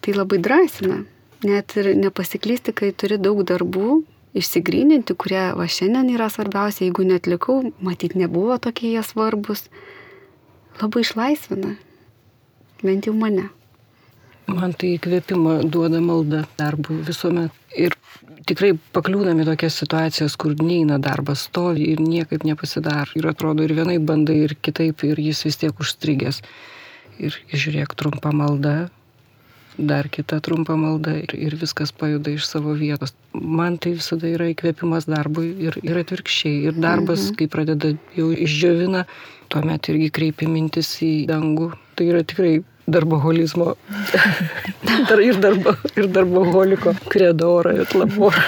tai 0.01 0.15
labai 0.15 0.39
drąsina. 0.43 1.03
Net 1.45 1.75
ir 1.77 1.91
nepasiklysti, 1.99 2.73
kai 2.73 2.91
turi 2.97 3.19
daug 3.21 3.43
darbų, 3.45 4.01
išsigryninti, 4.35 5.15
kurie 5.19 5.43
va 5.55 5.67
šiandien 5.69 6.09
yra 6.15 6.29
svarbiausia, 6.31 6.87
jeigu 6.87 7.05
netlikau, 7.07 7.59
matyt, 7.85 8.15
nebuvo 8.19 8.57
tokie 8.61 8.93
jie 8.95 9.03
svarbus, 9.05 9.67
labai 10.81 11.03
išlaisvina. 11.05 11.75
Bent 12.83 13.07
jau 13.07 13.15
mane. 13.15 13.49
Man 14.45 14.75
tai 14.77 14.91
įkvėpimą 14.95 15.63
duoda 15.73 16.01
malda 16.03 16.43
darbų 16.59 16.99
visuomet. 17.07 17.53
Ir 17.75 17.95
tikrai 18.45 18.75
pakliūnami 18.93 19.45
tokias 19.47 19.79
situacijas, 19.81 20.35
kur 20.37 20.53
neina 20.59 20.99
darbas, 21.01 21.47
stovi 21.49 21.87
ir 21.93 22.03
niekaip 22.03 22.45
nepasidar. 22.45 23.09
Ir 23.17 23.25
atrodo, 23.31 23.65
ir 23.65 23.73
vienai 23.73 23.97
bandai, 23.97 24.37
ir 24.45 24.53
kitaip, 24.61 25.01
ir 25.07 25.21
jis 25.23 25.41
vis 25.47 25.57
tiek 25.63 25.81
užstrigęs. 25.81 26.43
Ir 27.17 27.39
žiūrėk, 27.49 27.95
trumpa 27.97 28.35
malda, 28.35 28.75
dar 29.77 30.07
kita 30.09 30.39
trumpa 30.39 30.75
malda 30.79 31.15
ir, 31.19 31.33
ir 31.35 31.55
viskas 31.59 31.91
pajuda 31.91 32.31
iš 32.35 32.47
savo 32.47 32.75
vietos. 32.77 33.15
Man 33.33 33.77
tai 33.81 33.95
visada 33.97 34.29
yra 34.29 34.49
įkvėpimas 34.51 35.09
darbui 35.09 35.49
ir, 35.67 35.79
ir 35.83 35.99
atvirkščiai. 36.01 36.61
Ir 36.69 36.77
darbas, 36.79 37.29
mhm. 37.29 37.39
kai 37.39 37.49
pradeda 37.51 37.91
jau 38.17 38.29
išdžiovina, 38.31 39.05
tuomet 39.53 39.91
irgi 39.93 40.11
kreipi 40.15 40.49
mintis 40.51 40.93
į 41.05 41.13
dangų. 41.31 41.73
Tai 41.95 42.09
yra 42.11 42.23
tikrai 42.27 42.57
darboholizmo 42.85 43.73
ir, 45.29 45.39
darbo, 45.41 45.73
ir 45.97 46.09
darboholiko 46.13 46.93
kredorą 47.09 47.79
ir 47.81 47.95
laborą. 47.97 48.43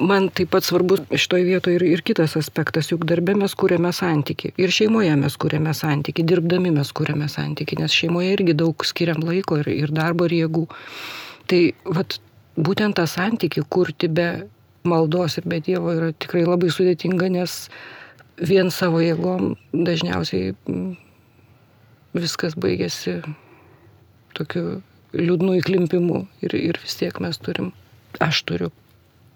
Man 0.00 0.28
taip 0.32 0.50
pat 0.54 0.64
svarbu 0.64 0.96
šitoje 1.12 1.44
vietoje 1.44 1.78
ir, 1.78 1.84
ir 1.96 2.02
kitas 2.06 2.36
aspektas, 2.38 2.88
juk 2.92 3.04
darbė 3.08 3.34
mes 3.38 3.52
kūrėme 3.58 3.90
santyki. 3.94 4.52
Ir 4.60 4.72
šeimoje 4.72 5.12
mes 5.20 5.36
kūrėme 5.40 5.74
santyki, 5.76 6.24
dirbdami 6.24 6.72
mes 6.74 6.92
kūrėme 6.96 7.28
santyki, 7.30 7.78
nes 7.80 7.92
šeimoje 7.92 8.32
irgi 8.36 8.56
daug 8.56 8.86
skiriam 8.86 9.20
laiko 9.26 9.58
ir, 9.60 9.68
ir 9.72 9.92
darbo 9.94 10.28
ir 10.28 10.36
jėgų. 10.38 10.64
Tai 11.50 11.60
vat, 11.98 12.18
būtent 12.56 12.96
tą 13.00 13.06
santyki 13.10 13.64
kurti 13.68 14.08
be 14.08 14.28
maldos 14.88 15.38
ir 15.40 15.48
be 15.48 15.60
Dievo 15.64 15.92
yra 15.96 16.12
tikrai 16.12 16.44
labai 16.46 16.70
sudėtinga, 16.72 17.28
nes 17.32 17.56
vien 18.40 18.70
savo 18.74 19.00
jėgom 19.02 19.54
dažniausiai 19.72 20.54
viskas 22.14 22.56
baigėsi 22.60 23.18
tokiu 24.38 24.80
liūdnu 25.14 25.58
įklimpimu 25.60 26.24
ir, 26.46 26.56
ir 26.56 26.80
vis 26.82 26.96
tiek 26.98 27.20
mes 27.22 27.38
turim, 27.42 27.72
aš 28.22 28.42
turiu 28.48 28.72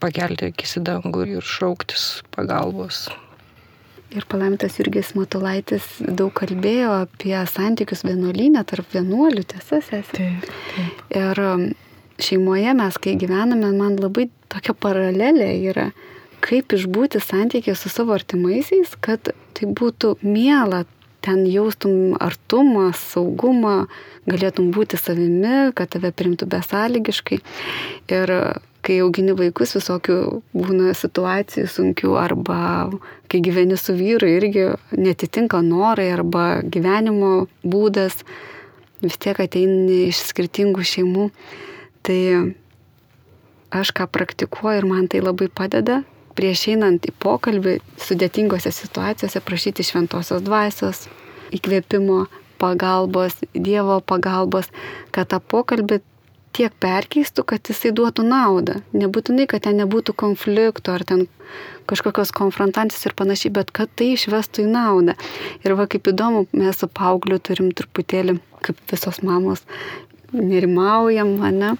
pakelti 0.02 0.52
akis 0.52 0.78
į 0.80 0.84
dangų 0.88 1.24
ir 1.36 1.46
šauktis 1.46 2.20
pagalbos. 2.34 3.06
Ir 4.08 4.24
palaimintas 4.24 4.78
Jurgis 4.80 5.10
Matulaitis 5.18 5.84
daug 6.00 6.32
kalbėjo 6.36 6.94
apie 7.02 7.34
santykius 7.50 8.06
vienuolynę 8.08 8.62
tarp 8.64 8.88
vienuolių, 8.94 9.42
tiesa, 9.50 9.82
sesė. 9.84 10.14
Taip, 10.16 10.46
taip. 10.72 11.02
Ir 11.12 11.40
um, 11.44 11.64
šeimoje 12.24 12.72
mes, 12.78 12.96
kai 13.04 13.18
gyvename, 13.20 13.68
man 13.76 13.98
labai 14.00 14.30
tokia 14.48 14.72
paralelė 14.72 15.50
yra, 15.68 15.90
kaip 16.44 16.72
išbūti 16.72 17.20
santykį 17.20 17.74
su 17.76 17.92
savo 17.92 18.16
artimaisiais, 18.16 18.94
kad 19.04 19.28
tai 19.28 19.68
būtų 19.76 20.14
miela, 20.24 20.86
ten 21.20 21.44
jaustum 21.50 22.16
artumą, 22.22 22.88
saugumą, 22.96 23.90
galėtum 24.30 24.70
būti 24.72 24.96
savimi, 24.96 25.74
kad 25.76 25.92
tave 25.92 26.14
primtų 26.16 26.48
besąlygiškai. 26.48 27.42
Ir 28.14 28.34
kai 28.88 29.02
augini 29.04 29.34
vaikus, 29.36 29.74
visokių 29.76 30.18
būna 30.56 30.94
situacijų 30.96 31.68
sunkių 31.68 32.14
arba 32.16 32.60
kai 33.28 33.42
gyveni 33.44 33.76
su 33.76 33.92
vyru 33.96 34.30
irgi 34.32 34.70
netitinka 34.96 35.60
norai 35.64 36.08
arba 36.14 36.62
gyvenimo 36.64 37.46
būdas, 37.60 38.22
vis 39.04 39.20
tiek 39.20 39.38
ateini 39.44 40.06
iš 40.08 40.22
skirtingų 40.30 40.86
šeimų. 40.88 41.28
Tai 42.08 42.20
aš 43.76 43.92
ką 43.92 44.08
praktikuoju 44.08 44.80
ir 44.80 44.88
man 44.88 45.08
tai 45.12 45.20
labai 45.20 45.50
padeda, 45.52 46.00
prieš 46.38 46.68
einant 46.72 47.04
į 47.04 47.12
pokalbį 47.20 47.78
sudėtingose 48.00 48.72
situacijose 48.72 49.42
prašyti 49.44 49.84
šventosios 49.84 50.44
dvasios, 50.46 51.04
įkvėpimo, 51.52 52.24
pagalbos, 52.58 53.36
Dievo 53.52 54.00
pagalbos, 54.00 54.70
kad 55.12 55.28
tą 55.32 55.42
pokalbį 55.42 56.00
tiek 56.56 56.74
perkeistų, 56.82 57.44
kad 57.48 57.70
jisai 57.70 57.92
duotų 57.96 58.24
naudą. 58.26 58.78
Nebūtinai, 58.96 59.46
kad 59.50 59.66
ten 59.66 59.78
nebūtų 59.82 60.14
konfliktų 60.18 60.94
ar 60.94 61.04
ten 61.08 61.24
kažkokios 61.88 62.32
konfrontacijos 62.36 63.08
ir 63.08 63.16
panašiai, 63.18 63.54
bet 63.54 63.72
kad 63.74 63.92
tai 63.96 64.12
išvestų 64.14 64.66
į 64.66 64.72
naudą. 64.74 65.16
Ir 65.64 65.76
va 65.78 65.88
kaip 65.90 66.10
įdomu, 66.12 66.46
mes 66.52 66.80
su 66.80 66.88
paaugliu 66.90 67.40
turim 67.40 67.72
truputėlį, 67.76 68.38
kaip 68.66 68.80
visos 68.92 69.22
mamos, 69.24 69.64
nerimaujam, 70.32 71.36
ne? 71.56 71.72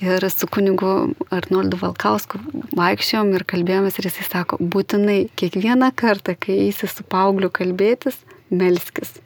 Ir 0.00 0.24
su 0.32 0.48
kunigu 0.48 1.12
Arnoldu 1.34 1.78
Valkausku 1.80 2.40
vaikščiom 2.76 3.34
ir 3.36 3.44
kalbėjomės 3.48 3.98
ir 4.00 4.08
jisai 4.08 4.26
sako, 4.28 4.60
būtinai 4.60 5.26
kiekvieną 5.36 5.92
kartą, 5.96 6.36
kai 6.38 6.56
eisi 6.66 6.88
su 6.88 7.04
paaugliu 7.04 7.52
kalbėtis, 7.52 8.16
melskis. 8.50 9.18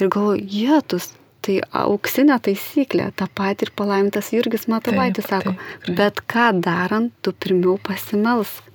Ir 0.00 0.10
galvoju, 0.12 0.44
jėtus, 0.50 1.12
tai 1.44 1.58
auksinė 1.76 2.38
taisyklė, 2.44 3.10
tą 3.18 3.28
patį 3.36 3.68
ir 3.68 3.72
palaimintas 3.76 4.30
Jurgis 4.32 4.68
Matulaitis 4.70 5.28
sako, 5.28 5.54
taip, 5.56 5.96
bet 5.98 6.22
ką 6.30 6.50
darant, 6.64 7.12
tu 7.22 7.34
pirmiau 7.36 7.76
pasimelsk. 7.84 8.70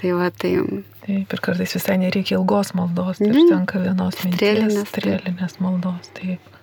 Tai 0.00 0.14
va, 0.18 0.30
tai... 0.34 0.56
Taip, 1.02 1.34
ir 1.34 1.42
kartais 1.42 1.74
visai 1.76 1.98
nereikia 2.02 2.38
ilgos 2.38 2.72
maldos, 2.78 3.20
tai 3.20 3.28
mm. 3.28 3.38
užtenka 3.38 3.82
vienos 3.82 4.18
minties, 4.24 4.78
strėlinės, 4.90 5.58
maldos. 5.62 6.10
Taip. 6.18 6.54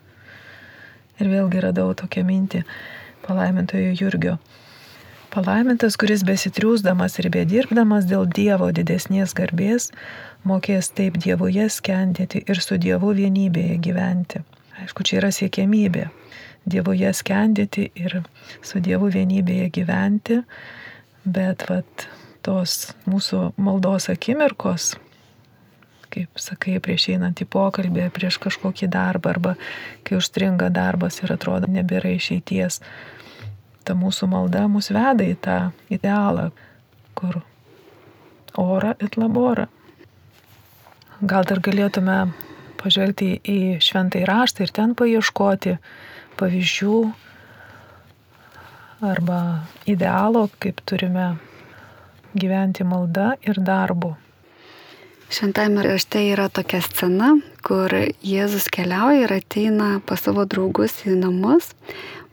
Ir 1.19 1.31
vėlgi 1.31 1.63
radau 1.63 1.91
tokią 1.95 2.23
mintį 2.27 2.63
palaimintojo 3.25 3.93
Jurgio. 3.99 4.37
Palaimintas, 5.29 5.93
kuris 5.99 6.23
besitriūsdamas 6.25 7.19
ir 7.21 7.29
bedirbdamas 7.31 8.07
dėl 8.09 8.25
Dievo 8.33 8.71
didesnės 8.73 9.35
garbės, 9.37 9.91
mokės 10.47 10.89
taip 10.97 11.19
Dievuje 11.21 11.67
skendėti 11.69 12.41
ir 12.49 12.63
su 12.65 12.79
Dievu 12.81 13.13
vienybėje 13.13 13.77
gyventi. 13.85 14.41
Aišku, 14.79 15.03
čia 15.03 15.19
yra 15.19 15.31
siekiamybė. 15.35 16.07
Dievoje 16.69 17.11
skendėti 17.15 17.89
ir 17.97 18.21
su 18.65 18.81
Dievu 18.83 19.09
vienybėje 19.11 19.69
gyventi, 19.79 20.41
bet 21.25 21.65
vat, 21.69 22.07
tos 22.45 22.93
mūsų 23.09 23.53
maldos 23.59 24.09
akimirkos, 24.11 24.93
kaip 26.13 26.41
sakai, 26.41 26.77
prieš 26.83 27.09
einant 27.13 27.41
į 27.41 27.47
pokalbį, 27.51 28.07
prieš 28.15 28.39
kažkokį 28.41 28.89
darbą 28.91 29.33
arba 29.35 29.55
kai 30.07 30.17
užstringa 30.17 30.71
darbas 30.73 31.19
ir 31.23 31.33
atrodo 31.35 31.69
nebėra 31.69 32.13
išeities, 32.15 32.79
ta 33.85 33.95
mūsų 33.97 34.29
malda 34.31 34.65
mus 34.71 34.89
veda 34.93 35.25
į 35.25 35.35
tą 35.43 35.59
idealą, 35.93 36.49
kur 37.17 37.41
ora 38.57 38.95
et 38.99 39.17
labora. 39.19 39.67
Gal 41.19 41.45
dar 41.45 41.59
galėtume 41.59 42.19
pažvelgti 42.79 43.33
į 43.43 43.59
šventąjį 43.83 44.29
raštą 44.29 44.65
ir 44.65 44.73
ten 44.75 44.95
paieškoti 44.97 45.75
pavyzdžių 46.39 46.95
arba 49.09 49.41
idealo, 49.87 50.47
kaip 50.59 50.81
turime 50.87 51.33
gyventi 52.35 52.83
malda 52.87 53.33
ir 53.45 53.59
darbu. 53.59 54.15
Šventame 55.29 55.83
rašte 55.85 56.23
yra 56.31 56.47
tokia 56.49 56.79
scena, 56.81 57.35
kur 57.61 57.93
Jėzus 58.25 58.65
keliauja 58.73 59.27
ir 59.27 59.33
ateina 59.35 59.99
pas 60.09 60.23
savo 60.25 60.47
draugus 60.49 61.03
į 61.05 61.19
namus, 61.19 61.69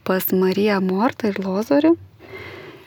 pas 0.06 0.32
Mariją 0.32 0.80
Mortą 0.80 1.34
ir 1.34 1.42
Lozorių. 1.44 1.92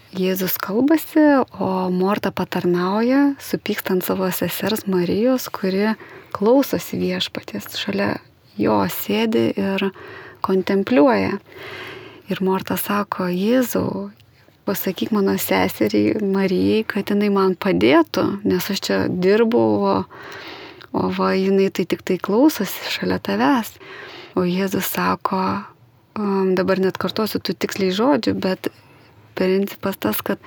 Jėzus 0.10 0.56
kalbasi, 0.58 1.22
o 1.62 1.90
Morta 1.94 2.32
patarnauja, 2.34 3.36
supykstant 3.38 4.02
savo 4.02 4.26
sesers 4.34 4.88
Marijos, 4.90 5.46
kuri 5.54 5.92
klausosi 6.34 6.98
viešpatės, 6.98 7.68
šalia 7.78 8.16
jo 8.58 8.80
sėdi 8.90 9.52
ir 9.54 9.86
kontempliuoja. 10.42 11.38
Ir 12.30 12.42
Morta 12.42 12.74
sako, 12.82 13.30
Jėzau, 13.30 14.10
pasakyk 14.66 15.14
mano 15.14 15.38
seseriai 15.38 16.18
Marijai, 16.26 16.82
kad 16.90 17.14
jinai 17.14 17.30
man 17.34 17.54
padėtų, 17.54 18.26
nes 18.50 18.74
aš 18.74 18.82
čia 18.90 19.00
dirbu, 19.14 19.62
o, 19.94 19.96
o 20.90 21.08
va, 21.22 21.36
jinai 21.38 21.70
tai 21.70 21.86
tik 21.86 22.02
tai 22.02 22.18
klausosi 22.18 22.98
šalia 22.98 23.22
tavęs. 23.22 23.76
O 24.34 24.42
Jėzus 24.42 24.90
sako, 24.90 25.46
dabar 26.58 26.82
net 26.82 26.98
kartuosiu 26.98 27.46
tų 27.46 27.60
tiksliai 27.62 27.94
žodžių, 27.94 28.40
bet 28.42 28.74
principas 29.40 29.98
tas, 29.98 30.22
kad 30.26 30.44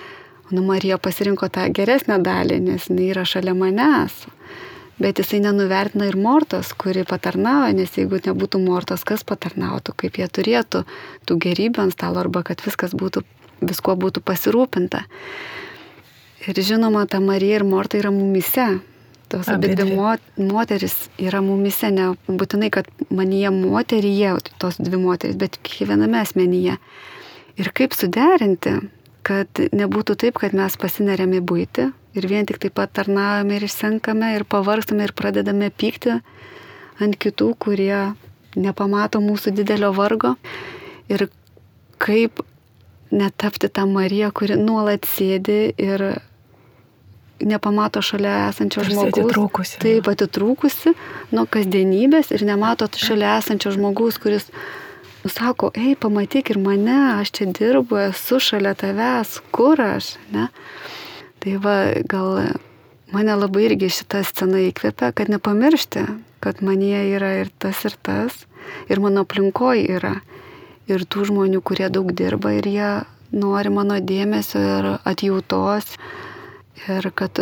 nu, 0.52 0.62
Marija 0.68 1.00
pasirinko 1.00 1.48
tą 1.52 1.66
geresnę 1.74 2.20
dalį, 2.22 2.60
nes 2.68 2.88
jinai 2.90 3.10
yra 3.14 3.26
šalia 3.28 3.56
manęs. 3.56 4.26
Bet 5.02 5.18
jisai 5.18 5.40
nenuvertina 5.42 6.06
ir 6.06 6.18
Mortos, 6.20 6.70
kuri 6.78 7.02
patarnauja, 7.08 7.72
nes 7.74 7.96
jeigu 7.96 8.20
nebūtų 8.22 8.60
Mortos, 8.62 9.02
kas 9.08 9.24
patarnautų, 9.26 9.96
kaip 10.04 10.20
jie 10.20 10.28
turėtų 10.28 10.84
tų 11.26 11.38
gerybių 11.42 11.88
ant 11.88 11.96
stalo 11.96 12.20
arba 12.22 12.44
kad 12.46 12.62
viskas 12.62 12.94
būtų 12.94 13.24
viskuo 13.62 13.96
būtų 13.98 14.22
pasirūpinta. 14.26 15.02
Ir 16.42 16.58
žinoma, 16.58 17.04
ta 17.06 17.20
Marija 17.22 17.60
ir 17.60 17.66
Morta 17.66 17.98
yra 18.00 18.10
mumise. 18.14 18.66
Tos 19.32 19.48
abi 19.48 19.70
dvi 19.72 19.94
moteris 20.36 21.06
yra 21.16 21.40
mumise, 21.40 21.88
ne 21.94 22.10
būtinai, 22.28 22.68
kad 22.74 22.88
manyje 23.08 23.48
moteryje, 23.54 24.34
tos 24.60 24.76
dvi 24.76 25.00
moteris, 25.00 25.38
bet 25.40 25.56
kiekviename 25.64 26.20
asmenyje. 26.20 26.76
Ir 27.60 27.68
kaip 27.76 27.94
suderinti, 27.96 28.78
kad 29.26 29.60
nebūtų 29.72 30.16
taip, 30.18 30.38
kad 30.40 30.54
mes 30.56 30.76
pasinerėme 30.80 31.42
būti 31.44 31.90
ir 32.16 32.28
vien 32.28 32.48
tik 32.48 32.60
taip 32.62 32.76
pat 32.78 32.92
tarnaujame 32.96 33.58
ir 33.58 33.66
išsenkame 33.68 34.32
ir 34.36 34.44
pavarstame 34.48 35.06
ir 35.06 35.14
pradedame 35.16 35.70
pykti 35.70 36.18
ant 37.02 37.18
kitų, 37.20 37.52
kurie 37.60 38.12
nepamato 38.56 39.20
mūsų 39.22 39.54
didelio 39.56 39.92
vargo. 39.96 40.34
Ir 41.12 41.28
kaip 42.02 42.42
netapti 43.12 43.68
tą 43.68 43.86
Mariją, 43.88 44.32
kuri 44.34 44.56
nuolat 44.60 45.06
sėdi 45.08 45.72
ir 45.76 46.04
nepamato 47.42 48.02
šalia 48.04 48.48
esančio 48.50 48.82
Tarsi 48.82 48.94
žmogaus. 48.94 49.18
Atitrūkusi. 49.18 49.80
Taip, 49.82 50.08
atitrūkusi 50.12 50.94
nuo 51.34 51.44
kasdienybės 51.50 52.30
ir 52.36 52.44
nemato 52.46 52.88
šalia 52.96 53.36
esančio 53.40 53.74
žmogaus, 53.74 54.20
kuris 54.22 54.48
sako, 55.28 55.70
ei, 55.78 55.94
pamatyk 55.94 56.50
ir 56.50 56.58
mane, 56.58 56.98
aš 57.20 57.30
čia 57.38 57.46
dirbu, 57.54 57.98
esu 58.08 58.40
šalia 58.42 58.74
tavęs, 58.78 59.38
kur 59.54 59.80
aš, 59.80 60.16
ne? 60.34 60.48
Tai 61.42 61.56
va, 61.62 61.76
gal 62.08 62.56
mane 63.12 63.36
labai 63.36 63.68
irgi 63.68 63.90
šitą 63.92 64.22
sceną 64.26 64.62
įkvėpia, 64.70 65.12
kad 65.14 65.30
nepamiršti, 65.30 66.06
kad 66.42 66.62
manie 66.64 67.04
yra 67.14 67.32
ir 67.42 67.52
tas, 67.62 67.84
ir 67.86 67.96
tas, 68.02 68.44
ir 68.90 69.02
mano 69.02 69.26
aplinkoje 69.26 69.86
yra 69.98 70.16
ir 70.90 71.04
tų 71.06 71.28
žmonių, 71.30 71.62
kurie 71.62 71.88
daug 71.92 72.10
dirba 72.16 72.54
ir 72.56 72.68
jie 72.68 72.92
nori 73.32 73.72
mano 73.72 73.98
dėmesio 74.02 74.60
ir 74.60 74.88
atjautos 75.08 75.94
ir 76.88 77.10
kad 77.14 77.38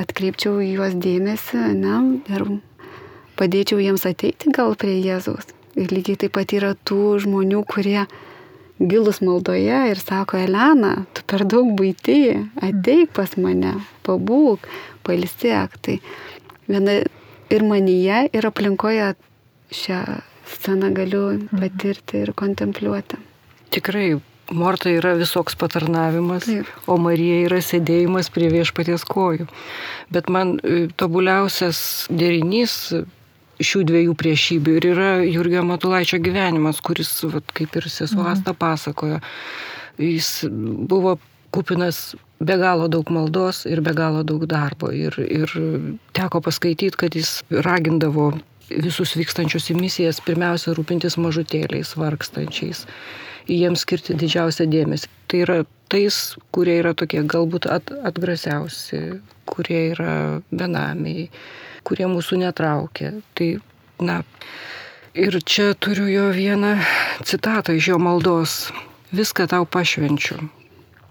atkreipčiau 0.00 0.60
juos 0.64 0.94
dėmesį 0.96 1.64
ne, 1.80 1.96
ir 2.30 2.46
padėčiau 3.40 3.80
jiems 3.82 4.06
ateiti 4.08 4.52
gal 4.54 4.76
prie 4.78 5.00
Jėzaus. 5.00 5.59
Ir 5.78 5.92
lygiai 5.94 6.18
taip 6.24 6.34
pat 6.34 6.52
yra 6.56 6.72
tų 6.74 7.20
žmonių, 7.24 7.62
kurie 7.70 8.04
gilus 8.80 9.20
maldoje 9.20 9.80
ir 9.92 10.00
sako, 10.00 10.40
Elena, 10.40 11.04
tu 11.14 11.22
per 11.28 11.44
daug 11.44 11.68
būti, 11.76 12.32
ateik 12.64 13.12
pas 13.16 13.36
mane, 13.36 13.76
pabūk, 14.06 14.64
palsėk. 15.06 15.76
Tai 15.84 15.98
viena 16.70 17.00
ir 17.52 17.66
manyje, 17.66 18.24
ir 18.32 18.48
aplinkoje 18.48 19.12
šią 19.74 20.00
sceną 20.50 20.90
galiu 20.96 21.26
mhm. 21.36 21.60
patirti 21.60 22.24
ir 22.24 22.34
kontempliuoti. 22.36 23.20
Tikrai, 23.70 24.18
Morta 24.50 24.90
yra 24.90 25.12
visoks 25.14 25.54
patarnavimas, 25.54 26.48
Taip. 26.48 26.70
o 26.90 26.96
Marija 26.98 27.44
yra 27.44 27.60
sėdėjimas 27.62 28.32
prie 28.34 28.48
viešpaties 28.50 29.04
kojų. 29.06 29.46
Bet 30.10 30.26
man 30.26 30.56
e, 30.58 30.88
tobuliausias 30.98 32.08
derinys 32.10 32.74
šių 33.60 33.82
dviejų 33.88 34.14
priešybių 34.18 34.76
ir 34.78 34.86
yra 34.92 35.10
Jurgio 35.24 35.62
Matulaičio 35.66 36.20
gyvenimas, 36.22 36.80
kuris, 36.84 37.12
vat, 37.32 37.52
kaip 37.56 37.76
ir 37.76 37.88
sesuo 37.90 38.22
mhm. 38.22 38.32
Asta 38.32 38.54
pasakojo, 38.56 39.20
jis 40.00 40.32
buvo 40.50 41.18
kupinas 41.54 42.14
be 42.40 42.56
galo 42.56 42.88
daug 42.88 43.10
maldos 43.12 43.64
ir 43.68 43.82
be 43.84 43.92
galo 43.96 44.22
daug 44.26 44.46
darbo. 44.48 44.92
Ir, 44.94 45.16
ir 45.20 45.52
teko 46.16 46.40
paskaityti, 46.44 46.96
kad 46.96 47.16
jis 47.16 47.40
ragindavo 47.50 48.32
visus 48.70 49.16
vykstančius 49.18 49.72
į 49.72 49.76
misijas 49.80 50.20
pirmiausia 50.22 50.74
rūpintis 50.76 51.18
mažutėliais, 51.20 51.96
vargstančiais, 51.98 52.84
jiems 53.50 53.82
skirti 53.84 54.14
didžiausią 54.18 54.68
dėmesį. 54.70 55.10
Tai 55.30 55.40
yra 55.44 55.56
tais, 55.90 56.20
kurie 56.54 56.78
yra 56.78 56.94
tokie 56.94 57.24
galbūt 57.26 57.66
at, 57.70 57.90
atgrasiausi, 58.06 59.20
kurie 59.50 59.82
yra 59.90 60.14
benamiai, 60.54 61.26
kurie 61.84 62.08
mūsų 62.10 62.40
netraukia. 62.44 63.12
Tai, 63.34 63.48
na, 64.00 64.20
ir 65.14 65.40
čia 65.42 65.72
turiu 65.74 66.08
jo 66.10 66.30
vieną 66.34 66.76
citatą 67.26 67.76
iš 67.76 67.94
jo 67.94 67.98
maldos. 68.02 68.56
Viską 69.10 69.48
tau 69.50 69.66
pašvenčiu. 69.66 70.38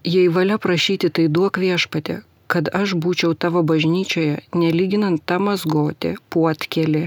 Jei 0.07 0.29
valia 0.31 0.55
prašyti, 0.55 1.09
tai 1.11 1.27
duok 1.27 1.59
viešpatė, 1.59 2.21
kad 2.49 2.69
aš 2.73 2.95
būčiau 2.97 3.35
tavo 3.37 3.61
bažnyčioje, 3.67 4.39
nelyginant 4.57 5.21
tą 5.29 5.37
mazgotį, 5.45 6.15
puotkelį, 6.33 7.03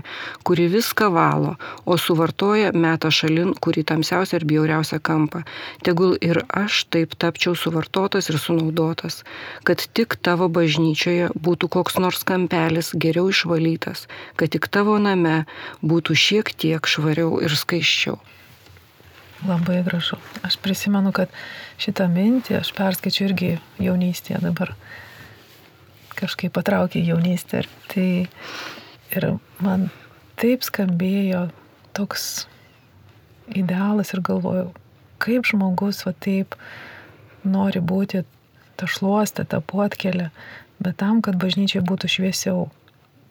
kuri 0.46 0.68
viską 0.70 1.10
valo, 1.14 1.56
o 1.84 1.98
suvartoja 1.98 2.70
metą 2.84 3.10
šalin, 3.10 3.52
kuri 3.58 3.82
tamsiausia 3.88 4.38
ir 4.38 4.46
bjauriausia 4.48 5.00
kampa. 5.02 5.42
Tegul 5.82 6.14
ir 6.22 6.44
aš 6.48 6.84
taip 6.94 7.16
tapčiau 7.18 7.56
suvartotas 7.58 8.30
ir 8.30 8.38
sunaudotas, 8.38 9.22
kad 9.66 9.82
tik 9.98 10.16
tavo 10.22 10.46
bažnyčioje 10.52 11.32
būtų 11.34 11.72
koks 11.76 11.98
nors 11.98 12.22
kampelis 12.28 12.92
geriau 12.94 13.32
išvalytas, 13.34 14.06
kad 14.38 14.54
tik 14.54 14.70
tavo 14.70 14.98
name 15.02 15.42
būtų 15.82 16.18
šiek 16.26 16.54
tiek 16.54 16.86
švariau 16.86 17.40
ir 17.42 17.58
skaiščiau. 17.58 18.20
Labai 19.42 19.80
gražu. 19.82 20.20
Aš 20.46 20.54
prisimenu, 20.62 21.10
kad 21.10 21.32
šitą 21.82 22.06
mintį 22.06 22.60
aš 22.60 22.70
perskaičiu 22.76 23.26
irgi 23.26 23.56
jaunystėje 23.82 24.38
dabar 24.44 24.76
kažkaip 26.18 26.54
patraukė 26.56 27.02
jaunystė. 27.04 27.64
Tai 27.92 28.08
ir 29.16 29.28
man 29.62 29.90
taip 30.40 30.64
skambėjo 30.66 31.48
toks 31.96 32.46
idealas 33.52 34.14
ir 34.14 34.22
galvojau, 34.24 34.70
kaip 35.22 35.46
žmogus 35.48 36.04
va 36.06 36.14
taip 36.24 36.56
nori 37.44 37.82
būti 37.82 38.24
ta 38.80 38.88
šluostė, 38.88 39.44
ta 39.46 39.60
potkelė, 39.60 40.30
bet 40.82 40.98
tam, 41.02 41.20
kad 41.22 41.38
bažnyčiai 41.40 41.84
būtų 41.86 42.10
šviesiau. 42.10 42.70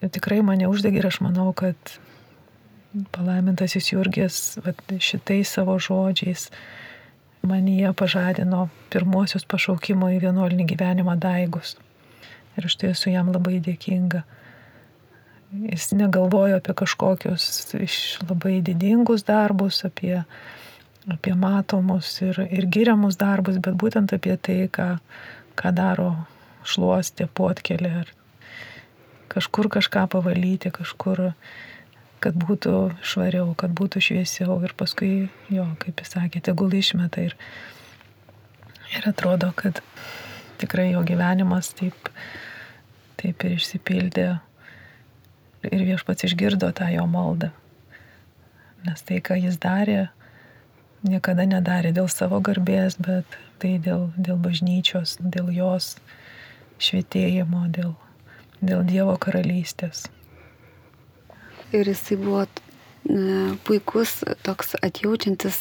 Ir 0.02 0.10
tikrai 0.12 0.40
mane 0.46 0.68
uždegė 0.70 1.02
ir 1.02 1.10
aš 1.10 1.20
manau, 1.24 1.50
kad 1.56 1.76
palaimintasis 3.14 3.92
Jurgis 3.92 4.38
va, 4.64 4.74
šitais 5.00 5.52
savo 5.56 5.78
žodžiais 5.80 6.50
manyje 7.46 7.92
pažadino 7.98 8.66
pirmosius 8.92 9.46
pašaukimo 9.48 10.10
į 10.14 10.20
vienuolinį 10.26 10.66
gyvenimą 10.74 11.16
daigus. 11.20 11.76
Ir 12.58 12.68
aš 12.68 12.76
tai 12.80 12.92
esu 12.92 13.12
jam 13.12 13.30
labai 13.32 13.60
dėkinga. 13.64 14.22
Jis 15.68 15.90
negalvojo 15.96 16.58
apie 16.60 16.74
kažkokius 16.76 17.74
iš 17.76 17.96
labai 18.24 18.60
didingus 18.64 19.24
darbus, 19.28 19.82
apie, 19.88 20.22
apie 21.12 21.34
matomus 21.36 22.14
ir, 22.24 22.40
ir 22.48 22.68
giriamus 22.72 23.18
darbus, 23.20 23.60
bet 23.60 23.76
būtent 23.80 24.14
apie 24.16 24.38
tai, 24.40 24.62
ką, 24.72 24.94
ką 25.60 25.74
daro 25.76 26.14
šluostė, 26.64 27.28
potkelė, 27.28 27.92
ar 28.04 28.12
kažkur 29.32 29.68
kažką 29.72 30.06
pavalyti, 30.12 30.72
kažkur 30.72 31.30
kad 32.22 32.36
būtų 32.38 32.74
švariau, 33.02 33.50
kad 33.58 33.72
būtų 33.74 34.00
šviesiau 34.04 34.60
ir 34.62 34.76
paskui 34.78 35.28
jo, 35.50 35.66
kaip 35.82 36.00
jis 36.00 36.14
sakė, 36.14 36.42
tegul 36.44 36.72
išmeta 36.78 37.24
ir, 37.26 37.34
ir 38.94 39.08
atrodo, 39.10 39.50
kad 39.58 39.82
tikrai 40.62 40.92
jo 40.92 41.02
gyvenimas 41.06 41.72
taip, 41.78 42.08
taip 43.20 43.44
ir 43.46 43.56
išsipildė 43.58 44.26
ir 45.70 45.84
viešpats 45.90 46.26
išgirdo 46.28 46.72
tą 46.78 46.88
jo 46.94 47.04
maldą. 47.10 47.52
Nes 48.86 49.04
tai, 49.06 49.20
ką 49.22 49.36
jis 49.38 49.60
darė, 49.62 50.08
niekada 51.06 51.46
nedarė 51.46 51.92
dėl 51.94 52.08
savo 52.10 52.40
garbės, 52.42 52.98
bet 52.98 53.38
tai 53.62 53.76
dėl, 53.82 54.08
dėl 54.16 54.40
bažnyčios, 54.42 55.18
dėl 55.22 55.52
jos 55.54 55.94
švietėjimo, 56.82 57.68
dėl, 57.76 57.94
dėl 58.58 58.82
Dievo 58.88 59.14
karalystės 59.22 60.08
ir 61.72 61.88
jisai 61.88 62.16
buvo 62.20 62.44
puikus 63.66 64.22
toks 64.42 64.74
atjaučiantis 64.82 65.58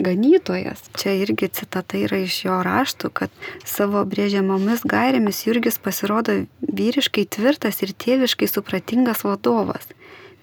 ganytojas. 0.00 0.82
Čia 0.98 1.14
irgi 1.22 1.48
citata 1.48 1.98
yra 1.98 2.20
iš 2.22 2.44
jo 2.44 2.58
raštų, 2.64 3.10
kad 3.12 3.30
savo 3.66 4.02
brėžiamomis 4.06 4.84
gairėmis 4.88 5.44
Jurgis 5.46 5.80
pasirodo 5.82 6.44
vyriškai 6.62 7.26
tvirtas 7.26 7.82
ir 7.82 7.94
tėviškai 7.94 8.48
supratingas 8.48 9.24
vadovas. 9.26 9.88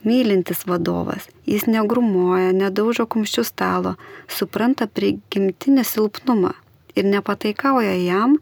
Mylintis 0.07 0.63
vadovas. 0.67 1.25
Jis 1.49 1.65
negrumoja, 1.67 2.53
nedaužo 2.55 3.07
kumščių 3.09 3.43
stalo, 3.47 3.95
supranta 4.31 4.87
prigimtinį 4.87 5.83
silpnumą 5.87 6.53
ir 6.95 7.07
nepataikauja 7.07 7.95
jam, 8.03 8.37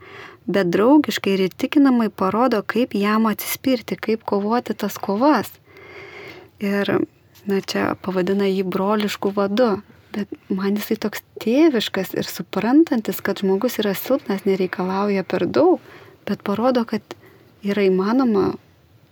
bet 0.46 0.70
draugiškai 0.74 1.38
ir 1.38 1.46
įtikinamai 1.48 2.10
parodo, 2.12 2.62
kaip 2.62 2.94
jam 2.98 3.30
atsispirti, 3.32 3.98
kaip 3.98 4.26
kovoti 4.28 4.76
tas 4.78 5.00
kovas 5.02 5.54
Ir, 6.60 7.02
na, 7.50 7.62
čia 7.62 7.94
pavadina 8.02 8.48
jį 8.50 8.66
broliškų 8.72 9.34
vadu. 9.36 9.76
Bet 10.16 10.32
man 10.48 10.78
jisai 10.80 10.96
toks 11.04 11.24
tėviškas 11.44 12.14
ir 12.16 12.28
suprantantis, 12.30 13.20
kad 13.20 13.42
žmogus 13.44 13.80
yra 13.84 13.92
silpnas, 13.98 14.46
nereikalauja 14.48 15.26
per 15.28 15.44
daug, 15.44 15.84
bet 16.28 16.44
parodo, 16.48 16.86
kad 16.88 17.04
yra 17.66 17.84
įmanoma 17.90 18.54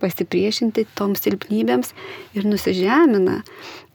pasipriešinti 0.04 0.86
toms 0.98 1.24
silpnybėms 1.24 1.92
ir 2.38 2.48
nusižemina. 2.48 3.42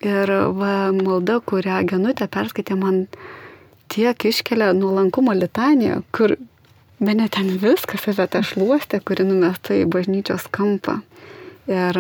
Ir 0.05 0.33
va, 0.59 0.75
malda, 0.95 1.39
kurią 1.41 1.81
Genutė 1.89 2.29
perskaitė, 2.33 2.77
man 2.79 3.07
tiek 3.93 4.29
iškelia 4.31 4.71
nuolankumo 4.77 5.35
litaniją, 5.37 6.03
kur 6.13 6.37
mane 7.01 7.29
ten 7.33 7.51
viskas 7.63 8.09
apie 8.11 8.29
tą 8.31 8.45
šluostę, 8.47 9.01
kuri 9.01 9.27
numesta 9.29 9.77
į 9.79 9.89
bažnyčios 9.91 10.49
kampą. 10.55 11.01
Ir 11.69 11.99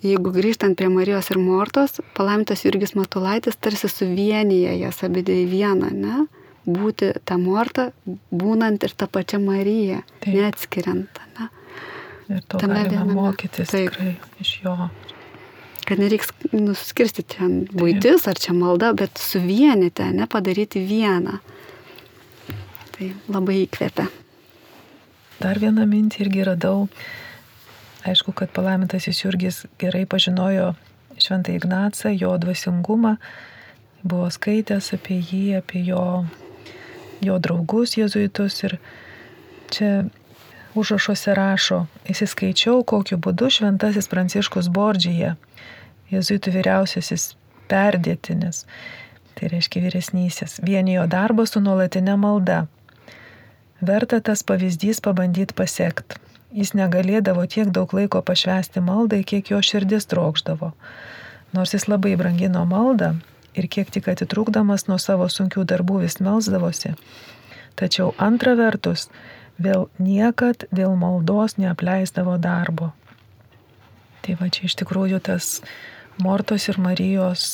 jeigu 0.00 0.30
grįžtant 0.32 0.78
prie 0.80 0.88
Marijos 0.88 1.28
ir 1.28 1.36
Mortos, 1.42 1.98
palaimintas 2.16 2.62
Jurgis 2.64 2.94
Matulaitis 2.96 3.58
tarsi 3.60 3.90
suvienyje 3.92 4.78
jas 4.80 5.02
abidė 5.04 5.42
į 5.42 5.48
vieną, 5.50 5.90
ne? 5.92 6.24
Būti 6.64 7.10
tą 7.28 7.36
Mortą, 7.40 7.90
būnant 8.32 8.84
ir 8.86 8.94
tą 8.96 9.10
pačią 9.12 9.42
Mariją, 9.44 10.00
Taip. 10.24 10.32
neatskiriant, 10.32 11.20
ne? 11.36 11.50
Ir 12.32 12.42
to 12.48 12.62
Tame 12.62 12.80
galime 12.86 13.12
mokytis 13.12 13.74
Taip. 13.74 13.92
tikrai 13.92 14.16
iš 14.40 14.56
jo. 14.64 14.76
Kad 15.84 16.00
nereiks 16.00 16.32
nuskirstyti 16.54 17.36
čia 17.36 17.52
būtis 17.76 18.28
ar 18.30 18.40
čia 18.40 18.56
malda, 18.56 18.94
bet 18.96 19.20
suvienyti, 19.20 20.06
ne 20.16 20.28
padaryti 20.30 20.80
vieną. 20.86 21.40
Tai 22.96 23.14
labai 23.28 23.64
įkvėpia. 23.66 24.08
Dar 25.40 25.60
vieną 25.60 25.84
mintį 25.88 26.24
irgi 26.24 26.46
radau 26.46 26.86
Aišku, 28.06 28.32
kad 28.32 28.52
palaimintasis 28.56 29.24
Jurgis 29.24 29.64
gerai 29.78 30.06
pažinojo 30.08 30.72
Šventą 31.20 31.52
Ignacą, 31.52 32.08
jo 32.16 32.32
dvasingumą, 32.38 33.16
buvo 34.02 34.30
skaitęs 34.32 34.94
apie 34.96 35.18
jį, 35.20 35.58
apie 35.58 35.82
jo, 35.84 36.24
jo 37.20 37.36
draugus 37.38 37.98
jėzuitus 37.98 38.56
ir 38.64 38.78
čia 39.74 39.90
užrašuose 40.78 41.34
rašo, 41.36 41.82
įsiskaičiau, 42.08 42.80
kokiu 42.88 43.18
būdu 43.20 43.50
Šventasis 43.52 44.08
Pranciškus 44.08 44.70
Bordžyje, 44.72 45.34
jėzuitų 46.14 46.54
vyriausiasis 46.56 47.34
perdėtinis, 47.70 48.64
tai 49.36 49.52
reiškia 49.52 49.84
vyresnysis, 49.84 50.58
vienijo 50.64 51.04
darbą 51.10 51.44
su 51.46 51.60
nuolatinė 51.60 52.16
malda. 52.20 52.64
Verta 53.80 54.20
tas 54.24 54.44
pavyzdys 54.44 55.00
pabandyti 55.04 55.56
pasiekti. 55.56 56.29
Jis 56.50 56.72
negalėdavo 56.74 57.44
tiek 57.46 57.70
daug 57.70 57.92
laiko 57.94 58.22
pašvesti 58.26 58.82
maldai, 58.82 59.22
kiek 59.22 59.52
jo 59.52 59.60
širdis 59.62 60.08
trokšdavo. 60.10 60.72
Nors 61.54 61.74
jis 61.74 61.86
labai 61.90 62.16
brangino 62.18 62.64
maldą 62.66 63.14
ir 63.54 63.66
kiek 63.70 63.90
tik 63.90 64.08
atitrūkdamas 64.10 64.86
nuo 64.88 64.98
savo 65.02 65.28
sunkių 65.30 65.64
darbų 65.66 66.00
vis 66.04 66.18
melzdavosi. 66.22 66.94
Tačiau 67.78 68.10
antra 68.18 68.56
vertus, 68.58 69.08
vėl 69.62 69.88
niekad 69.98 70.66
dėl 70.74 70.96
maldos 70.98 71.56
neapleisdavo 71.60 72.36
darbo. 72.42 72.90
Tai 74.20 74.36
va 74.40 74.50
čia 74.52 74.66
iš 74.68 74.76
tikrųjų 74.82 75.22
tas 75.30 75.60
Mortos 76.20 76.66
ir 76.68 76.76
Marijos 76.82 77.44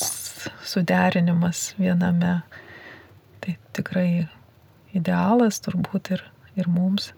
suderinimas 0.67 1.71
viename. 1.79 2.41
Tai 3.39 3.53
tikrai 3.77 4.27
idealas 4.97 5.61
turbūt 5.63 6.11
ir, 6.17 6.25
ir 6.59 6.67
mums. 6.67 7.13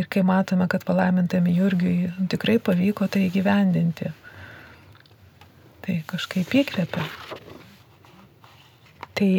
Ir 0.00 0.08
kai 0.08 0.22
matome, 0.24 0.64
kad 0.70 0.84
palaimintami 0.88 1.52
Jurgiui 1.52 2.08
tikrai 2.32 2.56
pavyko 2.64 3.08
tai 3.12 3.26
įgyvendinti, 3.26 4.08
tai 5.84 5.96
kažkaip 6.08 6.54
įkvepia. 6.62 7.04
Tai 9.18 9.30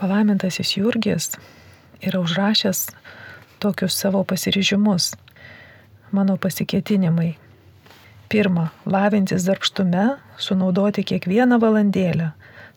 palaimintasis 0.00 0.74
Jurgis 0.80 1.36
yra 2.02 2.18
užrašęs 2.24 2.88
tokius 3.62 3.94
savo 4.00 4.24
pasiryžimus, 4.24 5.12
mano 6.10 6.34
pasikėtinimai. 6.40 7.34
Pirma, 8.30 8.70
lavintis 8.86 9.44
darbštume, 9.46 10.06
sunaudoti 10.38 11.04
kiekvieną 11.06 11.58
valandėlę, 11.62 12.30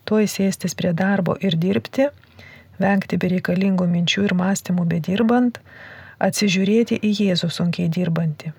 to 0.03 0.19
įsėstis 0.23 0.75
prie 0.77 0.91
darbo 0.97 1.37
ir 1.39 1.55
dirbti, 1.57 2.09
vengti 2.81 3.19
bereikalingų 3.21 3.87
minčių 3.87 4.25
ir 4.27 4.35
mąstymų 4.37 4.85
bedirbant, 4.89 5.59
atsižiūrėti 6.19 6.99
į 7.01 7.11
Jėzų 7.19 7.49
sunkiai 7.53 7.89
dirbantį. 7.89 8.53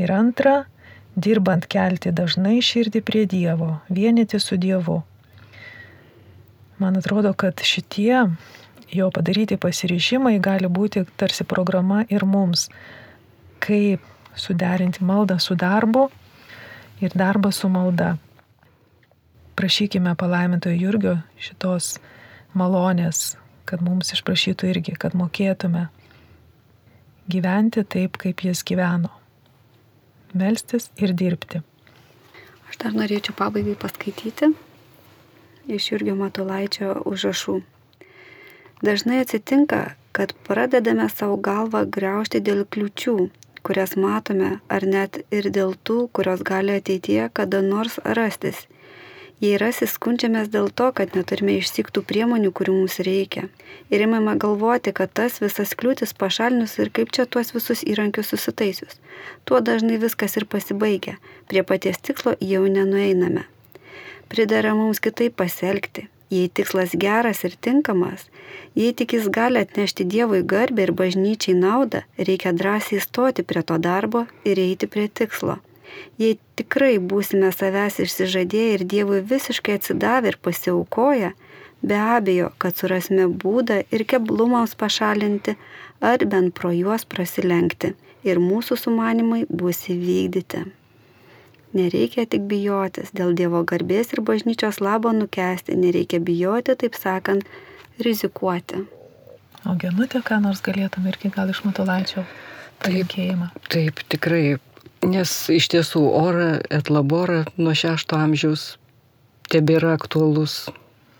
Ir 0.00 0.10
antra, 0.10 0.64
dirbant 1.14 1.66
kelti 1.70 2.10
dažnai 2.10 2.58
širdį 2.64 3.02
prie 3.06 3.24
Dievo, 3.30 3.78
vienyti 3.88 4.40
su 4.42 4.58
Dievu. 4.58 5.02
Man 6.82 6.98
atrodo, 6.98 7.32
kad 7.38 7.62
šitie 7.62 8.26
jo 8.94 9.10
padaryti 9.14 9.56
pasiryžimai 9.60 10.38
gali 10.42 10.68
būti 10.68 11.04
tarsi 11.16 11.46
programa 11.46 12.02
ir 12.10 12.26
mums, 12.26 12.68
kaip 13.62 14.02
suderinti 14.34 15.04
maldą 15.06 15.38
su 15.38 15.54
darbu 15.54 16.08
ir 17.00 17.14
darbą 17.14 17.52
su 17.52 17.68
malda. 17.68 18.16
Prašykime 19.54 20.16
palaimintojo 20.18 20.74
Jurgio 20.74 21.18
šitos 21.38 21.98
malonės, 22.58 23.36
kad 23.64 23.82
mums 23.82 24.10
išprašytų 24.16 24.70
irgi, 24.72 24.96
kad 24.98 25.14
mokėtume 25.14 25.86
gyventi 27.30 27.84
taip, 27.84 28.18
kaip 28.20 28.44
jis 28.44 28.64
gyveno. 28.66 29.10
Melstis 30.34 30.90
ir 31.00 31.14
dirbti. 31.14 31.62
Aš 32.68 32.80
dar 32.82 32.96
norėčiau 32.96 33.36
pabaigai 33.38 33.76
paskaityti 33.78 34.50
iš 35.70 35.92
Jurgio 35.92 36.16
Matulaičio 36.18 36.96
užrašų. 37.08 37.60
Dažnai 38.84 39.22
atsitinka, 39.22 39.94
kad 40.12 40.34
pradedame 40.46 41.06
savo 41.08 41.38
galvą 41.40 41.84
greušti 41.96 42.42
dėl 42.44 42.64
kliučių, 42.68 43.16
kurias 43.64 43.94
matome, 43.96 44.58
ar 44.68 44.84
net 44.84 45.22
ir 45.32 45.48
dėl 45.54 45.72
tų, 45.86 46.08
kurios 46.12 46.42
gali 46.44 46.76
ateityje 46.80 47.30
kada 47.32 47.62
nors 47.64 47.96
rastis. 48.18 48.66
Jei 49.42 49.56
rasi, 49.58 49.88
skundžiamės 49.90 50.46
dėl 50.52 50.68
to, 50.70 50.92
kad 50.94 51.16
neturime 51.18 51.56
išsiktų 51.58 52.04
priemonių, 52.06 52.52
kurių 52.54 52.76
mums 52.76 53.00
reikia. 53.02 53.48
Ir 53.90 54.04
imame 54.06 54.36
galvoti, 54.40 54.92
kad 54.94 55.10
tas 55.10 55.40
visas 55.42 55.74
kliūtis 55.74 56.14
pašalinus 56.14 56.78
ir 56.78 56.92
kaip 56.94 57.10
čia 57.10 57.26
tuos 57.26 57.50
visus 57.56 57.82
įrankius 57.82 58.30
susitaisius. 58.30 59.00
Tuo 59.44 59.58
dažnai 59.60 59.98
viskas 59.98 60.38
ir 60.38 60.46
pasibaigia. 60.46 61.18
Prie 61.50 61.66
paties 61.66 61.98
tikslo 61.98 62.36
jau 62.40 62.62
nenueiname. 62.70 63.48
Pridara 64.30 64.72
mums 64.78 65.02
kitaip 65.02 65.36
pasielgti. 65.42 66.08
Jei 66.30 66.48
tikslas 66.48 66.94
geras 66.98 67.44
ir 67.44 67.52
tinkamas, 67.60 68.24
jei 68.78 68.94
tik 68.96 69.12
jis 69.14 69.28
gali 69.28 69.60
atnešti 69.60 70.06
Dievui 70.08 70.40
garbę 70.42 70.86
ir 70.86 70.92
bažnyčiai 70.96 71.54
naudą, 71.58 72.00
reikia 72.18 72.54
drąsiai 72.56 73.02
stoti 73.04 73.44
prie 73.44 73.62
to 73.62 73.76
darbo 73.78 74.24
ir 74.48 74.58
eiti 74.58 74.88
prie 74.90 75.06
tikslo. 75.20 75.60
Jei 76.20 76.38
tikrai 76.58 76.96
būsime 77.12 77.50
savęs 77.54 78.00
išsižadėję 78.04 78.76
ir 78.76 78.86
Dievui 78.94 79.20
visiškai 79.32 79.78
atsidavę 79.78 80.32
ir 80.32 80.38
pasiaukoję, 80.42 81.32
be 81.82 81.98
abejo, 82.00 82.52
kad 82.58 82.78
surasime 82.78 83.26
būdą 83.28 83.82
ir 83.90 84.06
keblumams 84.08 84.76
pašalinti 84.80 85.56
ar 86.00 86.24
bent 86.30 86.54
pro 86.54 86.72
juos 86.74 87.04
prasilenkti 87.04 87.94
ir 88.24 88.40
mūsų 88.40 88.78
sumanimai 88.80 89.44
bus 89.50 89.84
įvykdyti. 89.92 90.64
Nereikia 91.74 92.22
tik 92.30 92.44
bijotis, 92.46 93.10
dėl 93.10 93.34
Dievo 93.34 93.64
garbės 93.66 94.12
ir 94.14 94.22
bažnyčios 94.22 94.78
labo 94.78 95.10
nukesti, 95.10 95.74
nereikia 95.74 96.20
bijoti, 96.22 96.76
taip 96.78 96.94
sakant, 96.94 97.48
rizikuoti. 97.98 98.84
O 99.66 99.74
genutė, 99.80 100.20
ką 100.22 100.38
nors 100.44 100.62
galėtum 100.62 101.08
irgi 101.10 101.32
gal 101.34 101.50
iš 101.50 101.64
matulaičio 101.66 102.22
palinkėjimą. 102.84 103.50
Taip, 103.56 103.72
taip, 103.74 104.02
tikrai 104.14 104.42
Nes 105.04 105.30
iš 105.52 105.68
tiesų 105.72 106.00
orą 106.16 106.50
etlaborą 106.72 107.44
nuo 107.60 107.74
šešto 107.76 108.16
amžiaus 108.16 108.74
tebėra 109.52 109.92
aktualus 109.98 110.68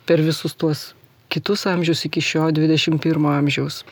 per 0.09 0.23
visus 0.25 0.55
tuos 0.57 0.93
kitus 1.29 1.67
amžius 1.67 2.05
iki 2.09 2.23
šio 2.25 2.49
21 2.57 3.29
amžiaus. 3.39 3.83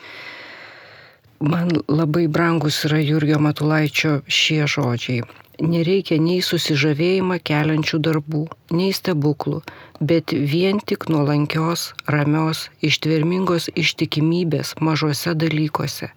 Man 1.43 1.69
labai 1.87 2.27
brangus 2.27 2.77
yra 2.87 3.01
Jurgio 3.03 3.39
Matulaičio 3.43 4.21
šie 4.31 4.63
žodžiai. 4.73 5.25
Nereikia 5.61 6.15
nei 6.17 6.39
susižavėjimą 6.41 7.37
keliančių 7.49 7.99
darbų, 8.07 8.45
nei 8.73 8.93
stebuklų, 8.95 9.59
bet 10.01 10.33
vien 10.53 10.79
tik 10.91 11.05
nuolankios, 11.13 11.91
ramios, 12.15 12.63
ištvermingos 12.81 13.69
ištikimybės 13.83 14.73
mažose 14.81 15.35
dalykuose. 15.37 16.09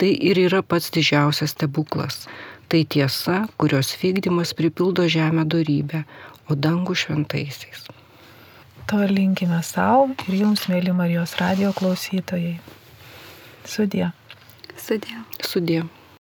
Tai 0.00 0.10
ir 0.30 0.40
yra 0.48 0.64
pats 0.66 0.90
didžiausias 0.96 1.54
stebuklas. 1.54 2.24
Tai 2.68 2.84
tiesa, 2.90 3.44
kurios 3.60 3.92
vykdymas 4.00 4.54
pripildo 4.56 5.08
žemę 5.08 5.44
darybę, 5.44 6.04
o 6.48 6.56
dangų 6.56 6.96
šventaisiais. 6.96 7.86
To 8.90 9.00
linkime 9.08 9.62
savo 9.64 10.10
ir 10.28 10.40
jums, 10.42 10.66
mėly 10.68 10.92
Marijos 10.96 11.36
radio 11.40 11.72
klausytojai. 11.76 12.58
Sudė. 13.64 14.10
Sudė. 14.76 15.20
Sudė. 15.40 15.84